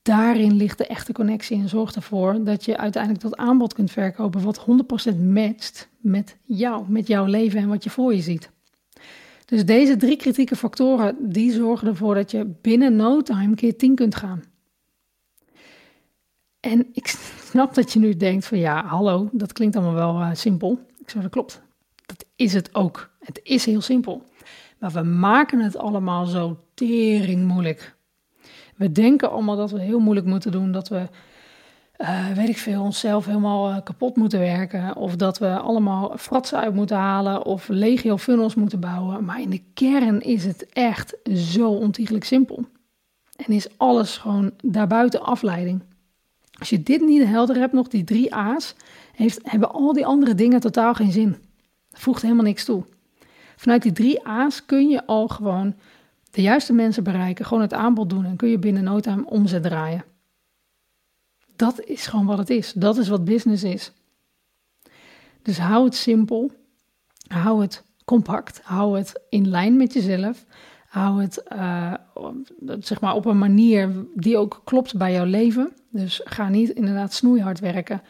Daarin 0.01 0.55
ligt 0.55 0.77
de 0.77 0.87
echte 0.87 1.13
connectie 1.13 1.57
en 1.57 1.69
zorgt 1.69 1.95
ervoor 1.95 2.43
dat 2.43 2.65
je 2.65 2.77
uiteindelijk 2.77 3.23
dat 3.23 3.37
aanbod 3.37 3.73
kunt 3.73 3.91
verkopen 3.91 4.43
wat 4.43 4.65
100% 5.13 5.17
matcht 5.19 5.89
met 5.97 6.37
jou, 6.43 6.85
met 6.87 7.07
jouw 7.07 7.25
leven 7.25 7.59
en 7.59 7.67
wat 7.67 7.83
je 7.83 7.89
voor 7.89 8.13
je 8.13 8.21
ziet. 8.21 8.51
Dus 9.45 9.65
deze 9.65 9.95
drie 9.95 10.15
kritieke 10.15 10.55
factoren, 10.55 11.15
die 11.19 11.51
zorgen 11.51 11.87
ervoor 11.87 12.15
dat 12.15 12.31
je 12.31 12.53
binnen 12.61 12.95
no 12.95 13.21
time 13.21 13.55
keer 13.55 13.77
10 13.77 13.95
kunt 13.95 14.15
gaan. 14.15 14.43
En 16.59 16.87
ik 16.93 17.07
snap 17.43 17.73
dat 17.73 17.93
je 17.93 17.99
nu 17.99 18.15
denkt 18.17 18.45
van 18.45 18.57
ja, 18.57 18.85
hallo, 18.85 19.29
dat 19.31 19.53
klinkt 19.53 19.75
allemaal 19.75 19.93
wel 19.93 20.21
uh, 20.21 20.29
simpel. 20.33 20.79
Dat 21.21 21.29
klopt. 21.31 21.61
Dat 22.05 22.25
is 22.35 22.53
het 22.53 22.75
ook. 22.75 23.09
Het 23.19 23.39
is 23.43 23.65
heel 23.65 23.81
simpel. 23.81 24.23
Maar 24.79 24.91
we 24.91 25.01
maken 25.03 25.59
het 25.59 25.77
allemaal 25.77 26.25
zo 26.25 26.59
tering 26.73 27.47
moeilijk. 27.47 27.95
We 28.75 28.91
denken 28.91 29.31
allemaal 29.31 29.55
dat 29.55 29.71
we 29.71 29.81
heel 29.81 29.99
moeilijk 29.99 30.27
moeten 30.27 30.51
doen, 30.51 30.71
dat 30.71 30.87
we, 30.87 31.07
uh, 31.97 32.27
weet 32.31 32.49
ik 32.49 32.57
veel, 32.57 32.83
onszelf 32.83 33.25
helemaal 33.25 33.69
uh, 33.69 33.77
kapot 33.83 34.15
moeten 34.15 34.39
werken. 34.39 34.95
Of 34.95 35.15
dat 35.15 35.37
we 35.37 35.57
allemaal 35.57 36.17
fratsen 36.17 36.59
uit 36.59 36.73
moeten 36.73 36.97
halen 36.97 37.45
of 37.45 37.67
legio 37.67 38.17
funnels 38.17 38.55
moeten 38.55 38.79
bouwen. 38.79 39.25
Maar 39.25 39.41
in 39.41 39.49
de 39.49 39.63
kern 39.73 40.21
is 40.21 40.45
het 40.45 40.65
echt 40.69 41.17
zo 41.33 41.69
ontiegelijk 41.69 42.23
simpel. 42.23 42.65
En 43.35 43.53
is 43.53 43.77
alles 43.77 44.17
gewoon 44.17 44.51
daarbuiten 44.63 45.21
afleiding. 45.21 45.81
Als 46.63 46.71
je 46.71 46.83
dit 46.83 47.01
niet 47.01 47.23
helder 47.23 47.55
hebt, 47.55 47.73
nog 47.73 47.87
die 47.87 48.03
drie 48.03 48.35
A's, 48.35 48.75
heeft, 49.15 49.39
hebben 49.43 49.71
al 49.71 49.93
die 49.93 50.05
andere 50.05 50.35
dingen 50.35 50.59
totaal 50.59 50.93
geen 50.93 51.11
zin. 51.11 51.31
Dat 51.89 51.99
voegt 51.99 52.21
helemaal 52.21 52.43
niks 52.43 52.65
toe. 52.65 52.83
Vanuit 53.55 53.81
die 53.81 53.91
drie 53.91 54.27
A's 54.27 54.65
kun 54.65 54.89
je 54.89 55.05
al 55.05 55.27
gewoon 55.27 55.75
de 56.31 56.41
juiste 56.41 56.73
mensen 56.73 57.03
bereiken, 57.03 57.45
gewoon 57.45 57.63
het 57.63 57.73
aanbod 57.73 58.09
doen 58.09 58.25
en 58.25 58.35
kun 58.35 58.49
je 58.49 58.59
binnen 58.59 58.83
no 58.83 58.99
time 58.99 59.25
omzet 59.25 59.63
draaien. 59.63 60.03
Dat 61.55 61.81
is 61.81 62.07
gewoon 62.07 62.25
wat 62.25 62.37
het 62.37 62.49
is. 62.49 62.73
Dat 62.73 62.97
is 62.97 63.07
wat 63.07 63.25
business 63.25 63.63
is. 63.63 63.91
Dus 65.41 65.59
hou 65.59 65.85
het 65.85 65.95
simpel, 65.95 66.51
hou 67.27 67.61
het 67.61 67.83
compact, 68.05 68.61
hou 68.61 68.97
het 68.97 69.21
in 69.29 69.49
lijn 69.49 69.77
met 69.77 69.93
jezelf, 69.93 70.45
hou 70.87 71.21
het 71.21 71.43
uh, 71.55 71.93
zeg 72.79 73.01
maar 73.01 73.15
op 73.15 73.25
een 73.25 73.37
manier 73.37 74.05
die 74.15 74.37
ook 74.37 74.61
klopt 74.63 74.97
bij 74.97 75.11
jouw 75.11 75.25
leven. 75.25 75.73
Dus 75.93 76.21
ga 76.23 76.49
niet 76.49 76.69
inderdaad 76.69 77.13
snoeihard 77.13 77.59
werken. 77.59 78.01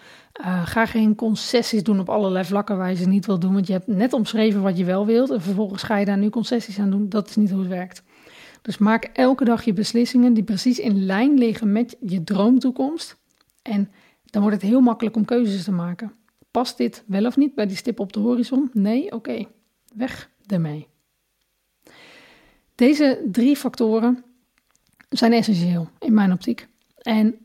Uh, 0.42 0.68
ga 0.68 0.86
geen 0.86 1.16
concessies 1.16 1.84
doen 1.84 2.00
op 2.00 2.10
allerlei 2.10 2.46
vlakken 2.46 2.78
waar 2.78 2.90
je 2.90 2.96
ze 2.96 3.08
niet 3.08 3.26
wil 3.26 3.40
doen. 3.40 3.54
Want 3.54 3.68
je 3.68 3.74
hebt 3.74 3.88
net 3.88 4.14
omschreven 4.14 4.62
wat 4.62 4.78
je 4.78 4.86
wel 4.86 5.06
wilt. 5.06 5.32
En 5.32 5.42
vervolgens 5.42 5.84
ga 5.84 5.98
je 5.98 6.06
daar 6.06 6.18
nu 6.18 6.30
concessies 6.30 6.80
aan 6.80 6.90
doen. 6.90 7.10
Dat 7.10 7.30
is 7.30 7.36
niet 7.36 7.50
hoe 7.50 7.60
het 7.60 7.70
werkt. 7.70 8.04
Dus 8.62 8.78
maak 8.78 9.04
elke 9.04 9.46
dag 9.46 9.64
je 9.64 9.74
beslissingen 9.74 10.34
die 10.34 10.44
precies 10.44 10.80
in 10.80 11.06
lijn 11.06 11.38
liggen 11.38 11.72
met 11.72 11.98
je 12.00 12.24
droomtoekomst. 12.24 13.18
En 13.62 13.92
dan 14.26 14.42
wordt 14.42 14.62
het 14.62 14.70
heel 14.70 14.82
makkelijk 14.82 15.16
om 15.16 15.26
keuzes 15.26 15.64
te 15.64 15.72
maken. 15.72 16.14
Past 16.52 16.78
dit 16.78 17.04
wel 17.08 17.26
of 17.26 17.38
niet 17.38 17.56
bij 17.56 17.68
die 17.68 17.78
stip 17.78 18.00
op 18.00 18.14
de 18.14 18.20
horizon? 18.20 18.70
Nee? 18.74 19.12
Oké. 19.12 19.46
Weg 19.96 20.30
ermee. 20.48 20.88
Deze 22.76 23.28
drie 23.32 23.56
factoren 23.56 24.24
zijn 25.10 25.34
essentieel 25.34 25.90
in 26.00 26.14
mijn 26.14 26.32
optiek. 26.32 26.68
En 26.98 27.36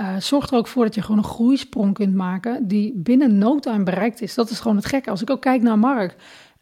uh, 0.00 0.16
zorg 0.18 0.50
er 0.50 0.56
ook 0.56 0.66
voor 0.66 0.84
dat 0.84 0.94
je 0.94 1.02
gewoon 1.02 1.18
een 1.18 1.24
groeisprong 1.24 1.94
kunt 1.94 2.14
maken 2.14 2.68
die 2.68 2.92
binnen 2.96 3.38
no 3.38 3.58
time 3.58 3.84
bereikt 3.84 4.20
is. 4.20 4.34
Dat 4.34 4.50
is 4.50 4.60
gewoon 4.60 4.76
het 4.76 4.86
gekke. 4.86 5.10
Als 5.10 5.22
ik 5.22 5.30
ook 5.30 5.40
kijk 5.40 5.62
naar 5.62 5.78
Mark, 5.78 6.16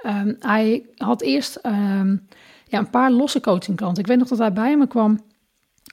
um, 0.06 0.36
hij 0.40 0.86
had 0.94 1.22
eerst 1.22 1.58
um, 1.62 2.26
ja, 2.64 2.78
een 2.78 2.90
paar 2.90 3.10
losse 3.10 3.40
coachingklanten. 3.40 4.02
Ik 4.02 4.08
weet 4.08 4.18
nog 4.18 4.28
dat 4.28 4.38
hij 4.38 4.52
bij 4.52 4.76
me 4.76 4.86
kwam 4.86 5.20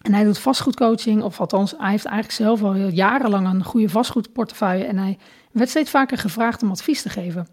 en 0.02 0.14
hij 0.14 0.24
doet 0.24 0.38
vastgoedcoaching, 0.38 1.24
of 1.24 1.40
althans, 1.40 1.74
hij 1.78 1.90
heeft 1.90 2.06
eigenlijk 2.06 2.36
zelf 2.36 2.64
al 2.64 2.76
jarenlang 2.76 3.48
een 3.48 3.64
goede 3.64 3.90
vastgoedportefeuille 3.90 4.84
en 4.84 4.98
hij 4.98 5.18
werd 5.52 5.70
steeds 5.70 5.90
vaker 5.90 6.18
gevraagd 6.18 6.64
om 6.64 6.70
advies 6.70 7.02
te 7.02 7.10
geven. 7.10 7.48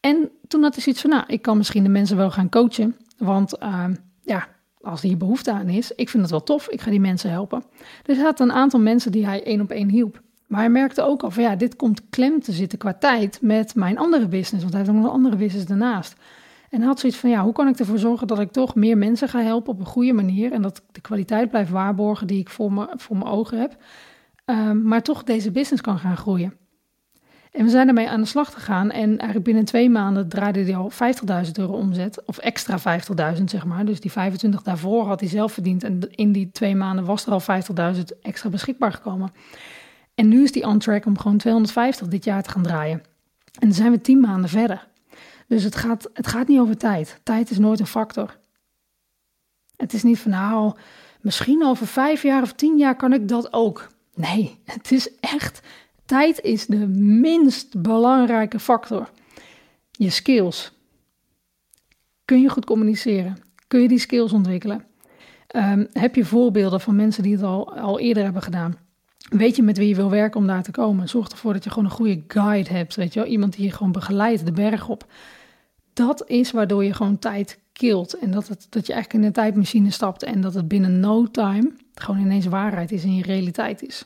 En 0.00 0.30
toen 0.48 0.62
had 0.62 0.74
hij 0.74 0.82
zoiets 0.82 1.00
van, 1.00 1.10
nou, 1.10 1.24
ik 1.26 1.42
kan 1.42 1.56
misschien 1.56 1.82
de 1.82 1.88
mensen 1.88 2.16
wel 2.16 2.30
gaan 2.30 2.48
coachen, 2.48 2.96
want 3.18 3.62
uh, 3.62 3.84
ja, 4.22 4.48
als 4.84 5.02
hier 5.02 5.16
behoefte 5.16 5.52
aan 5.52 5.68
is, 5.68 5.92
ik 5.92 6.08
vind 6.08 6.22
het 6.22 6.30
wel 6.30 6.42
tof, 6.42 6.68
ik 6.68 6.80
ga 6.80 6.90
die 6.90 7.00
mensen 7.00 7.30
helpen. 7.30 7.64
Dus 8.02 8.16
hij 8.16 8.24
had 8.24 8.40
een 8.40 8.52
aantal 8.52 8.80
mensen 8.80 9.12
die 9.12 9.26
hij 9.26 9.44
één 9.44 9.60
op 9.60 9.70
één 9.70 9.88
hielp. 9.88 10.22
Maar 10.46 10.60
hij 10.60 10.70
merkte 10.70 11.02
ook 11.02 11.22
al 11.22 11.30
van 11.30 11.42
ja, 11.42 11.56
dit 11.56 11.76
komt 11.76 12.02
klem 12.10 12.40
te 12.40 12.52
zitten 12.52 12.78
qua 12.78 12.94
tijd 12.94 13.38
met 13.40 13.74
mijn 13.74 13.98
andere 13.98 14.28
business, 14.28 14.62
want 14.62 14.70
hij 14.70 14.78
heeft 14.78 14.88
ook 14.88 14.96
nog 14.96 15.04
een 15.04 15.16
andere 15.16 15.36
business 15.36 15.66
daarnaast. 15.66 16.16
En 16.70 16.78
hij 16.78 16.88
had 16.88 17.00
zoiets 17.00 17.18
van 17.18 17.30
ja, 17.30 17.42
hoe 17.42 17.52
kan 17.52 17.68
ik 17.68 17.78
ervoor 17.78 17.98
zorgen 17.98 18.26
dat 18.26 18.40
ik 18.40 18.52
toch 18.52 18.74
meer 18.74 18.98
mensen 18.98 19.28
ga 19.28 19.40
helpen 19.40 19.72
op 19.72 19.80
een 19.80 19.86
goede 19.86 20.12
manier 20.12 20.52
en 20.52 20.62
dat 20.62 20.76
ik 20.76 20.82
de 20.92 21.00
kwaliteit 21.00 21.50
blijf 21.50 21.70
waarborgen 21.70 22.26
die 22.26 22.38
ik 22.38 22.48
voor, 22.48 22.72
me, 22.72 22.88
voor 22.96 23.16
mijn 23.16 23.30
ogen 23.30 23.60
heb, 23.60 23.76
um, 24.44 24.82
maar 24.82 25.02
toch 25.02 25.22
deze 25.22 25.50
business 25.50 25.82
kan 25.82 25.98
gaan 25.98 26.16
groeien. 26.16 26.54
En 27.54 27.64
we 27.64 27.70
zijn 27.70 27.88
ermee 27.88 28.08
aan 28.08 28.20
de 28.20 28.26
slag 28.26 28.52
gegaan. 28.52 28.90
En 28.90 29.08
eigenlijk 29.08 29.44
binnen 29.44 29.64
twee 29.64 29.90
maanden 29.90 30.28
draaide 30.28 30.64
hij 30.64 30.76
al 30.76 30.90
50.000 31.44 31.50
euro 31.52 31.72
omzet. 31.72 32.24
Of 32.24 32.38
extra 32.38 33.00
50.000, 33.36 33.44
zeg 33.44 33.64
maar. 33.64 33.84
Dus 33.84 34.00
die 34.00 34.12
25 34.12 34.62
daarvoor 34.62 35.06
had 35.06 35.20
hij 35.20 35.28
zelf 35.28 35.52
verdiend. 35.52 35.84
En 35.84 36.00
in 36.10 36.32
die 36.32 36.50
twee 36.52 36.74
maanden 36.74 37.04
was 37.04 37.26
er 37.26 37.32
al 37.32 37.42
50.000 37.94 38.02
extra 38.22 38.48
beschikbaar 38.48 38.92
gekomen. 38.92 39.32
En 40.14 40.28
nu 40.28 40.42
is 40.42 40.52
die 40.52 40.66
on 40.66 40.78
track 40.78 41.06
om 41.06 41.18
gewoon 41.18 41.36
250 41.36 42.08
dit 42.08 42.24
jaar 42.24 42.42
te 42.42 42.50
gaan 42.50 42.62
draaien. 42.62 43.02
En 43.58 43.68
dan 43.68 43.72
zijn 43.72 43.90
we 43.90 44.00
tien 44.00 44.20
maanden 44.20 44.50
verder. 44.50 44.86
Dus 45.46 45.62
het 45.62 45.76
gaat, 45.76 46.10
het 46.12 46.26
gaat 46.26 46.48
niet 46.48 46.60
over 46.60 46.76
tijd. 46.76 47.20
Tijd 47.22 47.50
is 47.50 47.58
nooit 47.58 47.80
een 47.80 47.86
factor. 47.86 48.36
Het 49.76 49.92
is 49.92 50.02
niet 50.02 50.18
van 50.18 50.30
nou, 50.30 50.72
misschien 51.20 51.64
over 51.64 51.86
vijf 51.86 52.22
jaar 52.22 52.42
of 52.42 52.52
tien 52.52 52.78
jaar 52.78 52.96
kan 52.96 53.12
ik 53.12 53.28
dat 53.28 53.52
ook. 53.52 53.86
Nee, 54.14 54.58
het 54.64 54.92
is 54.92 55.10
echt 55.20 55.60
Tijd 56.06 56.40
is 56.40 56.66
de 56.66 56.86
minst 56.96 57.82
belangrijke 57.82 58.58
factor. 58.58 59.10
Je 59.90 60.10
skills. 60.10 60.72
Kun 62.24 62.40
je 62.40 62.48
goed 62.48 62.64
communiceren? 62.64 63.36
Kun 63.68 63.80
je 63.80 63.88
die 63.88 63.98
skills 63.98 64.32
ontwikkelen? 64.32 64.84
Um, 65.56 65.88
heb 65.92 66.14
je 66.14 66.24
voorbeelden 66.24 66.80
van 66.80 66.96
mensen 66.96 67.22
die 67.22 67.32
het 67.32 67.42
al, 67.42 67.74
al 67.76 67.98
eerder 67.98 68.24
hebben 68.24 68.42
gedaan? 68.42 68.76
Weet 69.28 69.56
je 69.56 69.62
met 69.62 69.78
wie 69.78 69.88
je 69.88 69.94
wil 69.94 70.10
werken 70.10 70.40
om 70.40 70.46
daar 70.46 70.62
te 70.62 70.70
komen? 70.70 71.08
Zorg 71.08 71.28
ervoor 71.28 71.52
dat 71.52 71.64
je 71.64 71.70
gewoon 71.70 71.84
een 71.84 71.90
goede 71.90 72.24
guide 72.28 72.70
hebt. 72.70 72.94
Weet 72.94 73.14
je 73.14 73.20
wel? 73.20 73.28
Iemand 73.28 73.56
die 73.56 73.64
je 73.64 73.72
gewoon 73.72 73.92
begeleidt 73.92 74.44
de 74.44 74.52
berg 74.52 74.88
op. 74.88 75.06
Dat 75.92 76.24
is 76.26 76.50
waardoor 76.50 76.84
je 76.84 76.92
gewoon 76.92 77.18
tijd 77.18 77.58
kilt. 77.72 78.18
En 78.18 78.30
dat, 78.30 78.48
het, 78.48 78.66
dat 78.70 78.86
je 78.86 78.92
eigenlijk 78.92 79.22
in 79.22 79.28
een 79.28 79.34
tijdmachine 79.34 79.90
stapt. 79.90 80.22
En 80.22 80.40
dat 80.40 80.54
het 80.54 80.68
binnen 80.68 81.00
no 81.00 81.30
time 81.30 81.72
gewoon 81.94 82.20
ineens 82.20 82.46
waarheid 82.46 82.92
is 82.92 83.02
en 83.02 83.14
je 83.14 83.22
realiteit 83.22 83.82
is. 83.82 84.04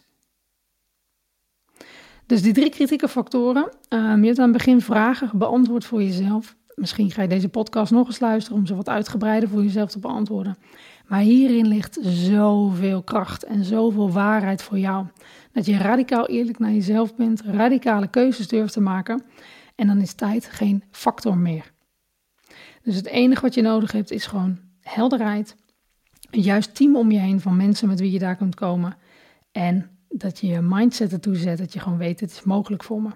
Dus 2.28 2.42
die 2.42 2.52
drie 2.52 2.70
kritieke 2.70 3.08
factoren. 3.08 3.70
Um, 3.88 4.20
je 4.20 4.26
hebt 4.26 4.38
aan 4.38 4.48
het 4.48 4.56
begin 4.56 4.80
vragen 4.80 5.38
beantwoord 5.38 5.84
voor 5.84 6.02
jezelf. 6.02 6.56
Misschien 6.74 7.10
ga 7.10 7.22
je 7.22 7.28
deze 7.28 7.48
podcast 7.48 7.92
nog 7.92 8.06
eens 8.06 8.20
luisteren 8.20 8.58
om 8.58 8.66
ze 8.66 8.74
wat 8.74 8.88
uitgebreider 8.88 9.48
voor 9.48 9.62
jezelf 9.62 9.90
te 9.90 9.98
beantwoorden. 9.98 10.56
Maar 11.06 11.20
hierin 11.20 11.66
ligt 11.66 11.98
zoveel 12.00 13.02
kracht 13.02 13.44
en 13.44 13.64
zoveel 13.64 14.10
waarheid 14.10 14.62
voor 14.62 14.78
jou. 14.78 15.06
Dat 15.52 15.66
je 15.66 15.76
radicaal 15.76 16.26
eerlijk 16.26 16.58
naar 16.58 16.72
jezelf 16.72 17.16
bent, 17.16 17.42
radicale 17.42 18.08
keuzes 18.08 18.48
durft 18.48 18.72
te 18.72 18.80
maken. 18.80 19.22
En 19.74 19.86
dan 19.86 20.00
is 20.00 20.12
tijd 20.12 20.44
geen 20.44 20.84
factor 20.90 21.36
meer. 21.36 21.72
Dus 22.82 22.96
het 22.96 23.06
enige 23.06 23.40
wat 23.40 23.54
je 23.54 23.62
nodig 23.62 23.92
hebt 23.92 24.10
is 24.10 24.26
gewoon 24.26 24.58
helderheid. 24.80 25.56
Een 26.30 26.40
juist 26.40 26.74
team 26.74 26.96
om 26.96 27.10
je 27.10 27.18
heen 27.18 27.40
van 27.40 27.56
mensen 27.56 27.88
met 27.88 28.00
wie 28.00 28.12
je 28.12 28.18
daar 28.18 28.36
kunt 28.36 28.54
komen. 28.54 28.96
En 29.52 29.97
dat 30.08 30.38
je 30.38 30.46
je 30.46 30.60
mindset 30.62 31.12
ertoe 31.12 31.36
zet, 31.36 31.58
dat 31.58 31.72
je 31.72 31.80
gewoon 31.80 31.98
weet, 31.98 32.20
het 32.20 32.30
is 32.30 32.42
mogelijk 32.42 32.84
voor 32.84 33.02
me. 33.02 33.10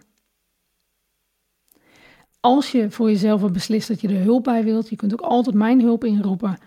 Als 2.40 2.72
je 2.72 2.90
voor 2.90 3.10
jezelf 3.10 3.52
beslist 3.52 3.88
dat 3.88 4.00
je 4.00 4.08
er 4.08 4.22
hulp 4.22 4.44
bij 4.44 4.64
wilt, 4.64 4.88
je 4.88 4.96
kunt 4.96 5.12
ook 5.12 5.20
altijd 5.20 5.56
mijn 5.56 5.80
hulp 5.80 6.04
inroepen. 6.04 6.58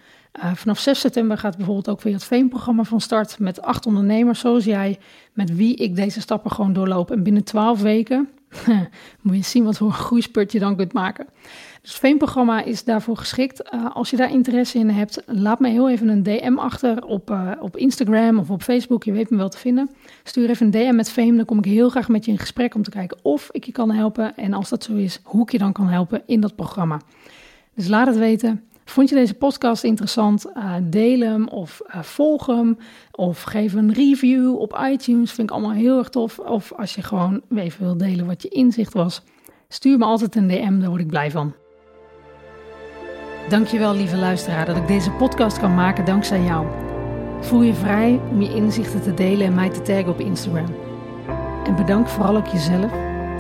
Uh, 0.44 0.54
vanaf 0.54 0.80
6 0.80 1.00
september 1.00 1.38
gaat 1.38 1.56
bijvoorbeeld 1.58 1.90
ook 1.90 2.02
weer 2.02 2.14
het 2.14 2.24
Veen-programma 2.24 2.84
van 2.84 3.02
start 3.02 3.40
met 3.40 3.62
acht 3.62 3.86
ondernemers 3.86 4.40
zoals 4.40 4.64
jij, 4.64 5.00
met 5.34 5.56
wie 5.56 5.76
ik 5.76 5.96
deze 5.96 6.22
stappen 6.22 6.52
gewoon 6.52 6.74
doorloop. 6.74 7.12
En 7.12 7.24
binnen 7.24 7.44
12 7.44 7.82
weken 7.82 8.30
moet 9.22 9.36
je 9.36 9.44
zien 9.44 9.64
wat 9.64 9.78
voor 9.78 9.88
een 9.88 9.94
groeispurt 9.94 10.52
je 10.52 10.60
dan 10.60 10.76
kunt 10.76 10.94
maken. 10.94 11.28
Dus 11.82 11.92
het 11.92 12.00
Veen-programma 12.00 12.64
is 12.64 12.84
daarvoor 12.84 13.18
geschikt. 13.18 13.74
Uh, 13.74 13.96
als 13.96 14.10
je 14.10 14.18
daar 14.18 14.32
interesse 14.32 14.78
in 14.78 14.90
hebt, 14.90 15.24
laat 15.26 15.60
me 15.60 15.70
heel 15.70 15.90
even 15.90 16.08
een 16.08 16.24
DM 16.24 16.58
achter 16.58 17.06
op, 17.06 17.30
uh, 17.30 17.52
op 17.60 17.78
Instagram 17.78 18.40
of 18.40 18.50
op 18.50 18.62
Facebook. 18.62 19.04
Je 19.04 19.12
weet 19.12 19.30
me 19.30 19.38
wel 19.38 19.50
te 19.50 19.58
vinden. 19.58 19.90
Stuur 20.24 20.50
even 20.50 20.66
een 20.66 20.72
DM 20.72 20.96
met 20.96 21.10
Veem, 21.10 21.36
dan 21.36 21.46
kom 21.46 21.58
ik 21.58 21.66
heel 21.66 21.90
graag 21.90 22.08
met 22.08 22.26
je 22.26 22.32
in 22.32 22.38
gesprek 22.38 22.76
om 22.76 22.84
te 22.84 22.90
kijken 22.90 23.18
of 23.22 23.50
ik 23.52 23.64
je 23.64 23.72
kan 23.72 23.92
helpen. 23.92 24.36
En 24.36 24.54
als 24.54 24.70
dat 24.70 24.84
zo 24.84 24.94
is, 24.94 25.20
hoe 25.24 25.42
ik 25.42 25.52
je 25.52 25.58
dan 25.58 25.72
kan 25.72 25.88
helpen 25.88 26.22
in 26.26 26.42
dat 26.42 26.56
programma. 26.56 27.02
Dus 27.76 27.88
laat 27.88 28.08
het 28.08 28.18
weten. 28.18 28.64
Vond 28.86 29.10
je 29.10 29.16
deze 29.16 29.34
podcast 29.34 29.84
interessant? 29.84 30.46
Uh, 30.58 30.74
deel 30.84 31.20
hem 31.20 31.48
of 31.48 31.82
uh, 31.88 32.02
volg 32.02 32.46
hem. 32.46 32.78
Of 33.12 33.42
geef 33.42 33.74
een 33.74 33.94
review 33.94 34.56
op 34.56 34.80
iTunes. 34.92 35.32
Vind 35.32 35.50
ik 35.50 35.56
allemaal 35.56 35.76
heel 35.76 35.98
erg 35.98 36.10
tof. 36.10 36.40
Of 36.40 36.74
als 36.74 36.96
je 36.96 37.02
gewoon 37.02 37.42
even 37.56 37.84
wil 37.84 37.98
delen 37.98 38.26
wat 38.26 38.42
je 38.42 38.50
inzicht 38.50 38.94
was. 38.94 39.22
Stuur 39.68 39.98
me 39.98 40.06
altijd 40.06 40.36
een 40.36 40.48
DM, 40.48 40.80
daar 40.80 40.90
word 40.90 41.02
ik 41.02 41.08
blij 41.08 41.32
van. 41.32 41.54
Dankjewel 43.50 43.96
lieve 43.96 44.18
luisteraar 44.18 44.66
dat 44.66 44.78
ik 44.78 44.88
deze 44.88 45.12
podcast 45.12 45.60
kan 45.60 45.76
maken 45.76 46.06
dankzij 46.06 46.42
jou. 46.44 46.68
Voel 47.42 47.62
je 47.62 47.74
vrij 47.74 48.20
om 48.32 48.42
je 48.42 48.54
inzichten 48.54 49.02
te 49.02 49.14
delen 49.14 49.48
en 49.48 49.56
mij 49.56 49.70
te 49.70 49.82
taggen 49.82 50.10
op 50.10 50.20
Instagram. 50.20 50.76
En 51.64 51.76
bedank 51.76 52.08
vooral 52.08 52.36
ook 52.36 52.48
jezelf 52.48 52.92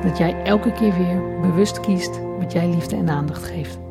dat 0.02 0.18
jij 0.18 0.44
elke 0.44 0.72
keer 0.72 0.98
weer 0.98 1.40
bewust 1.42 1.80
kiest 1.80 2.20
wat 2.40 2.52
jij 2.52 2.70
liefde 2.70 2.96
en 2.96 3.10
aandacht 3.10 3.44
geeft. 3.44 3.85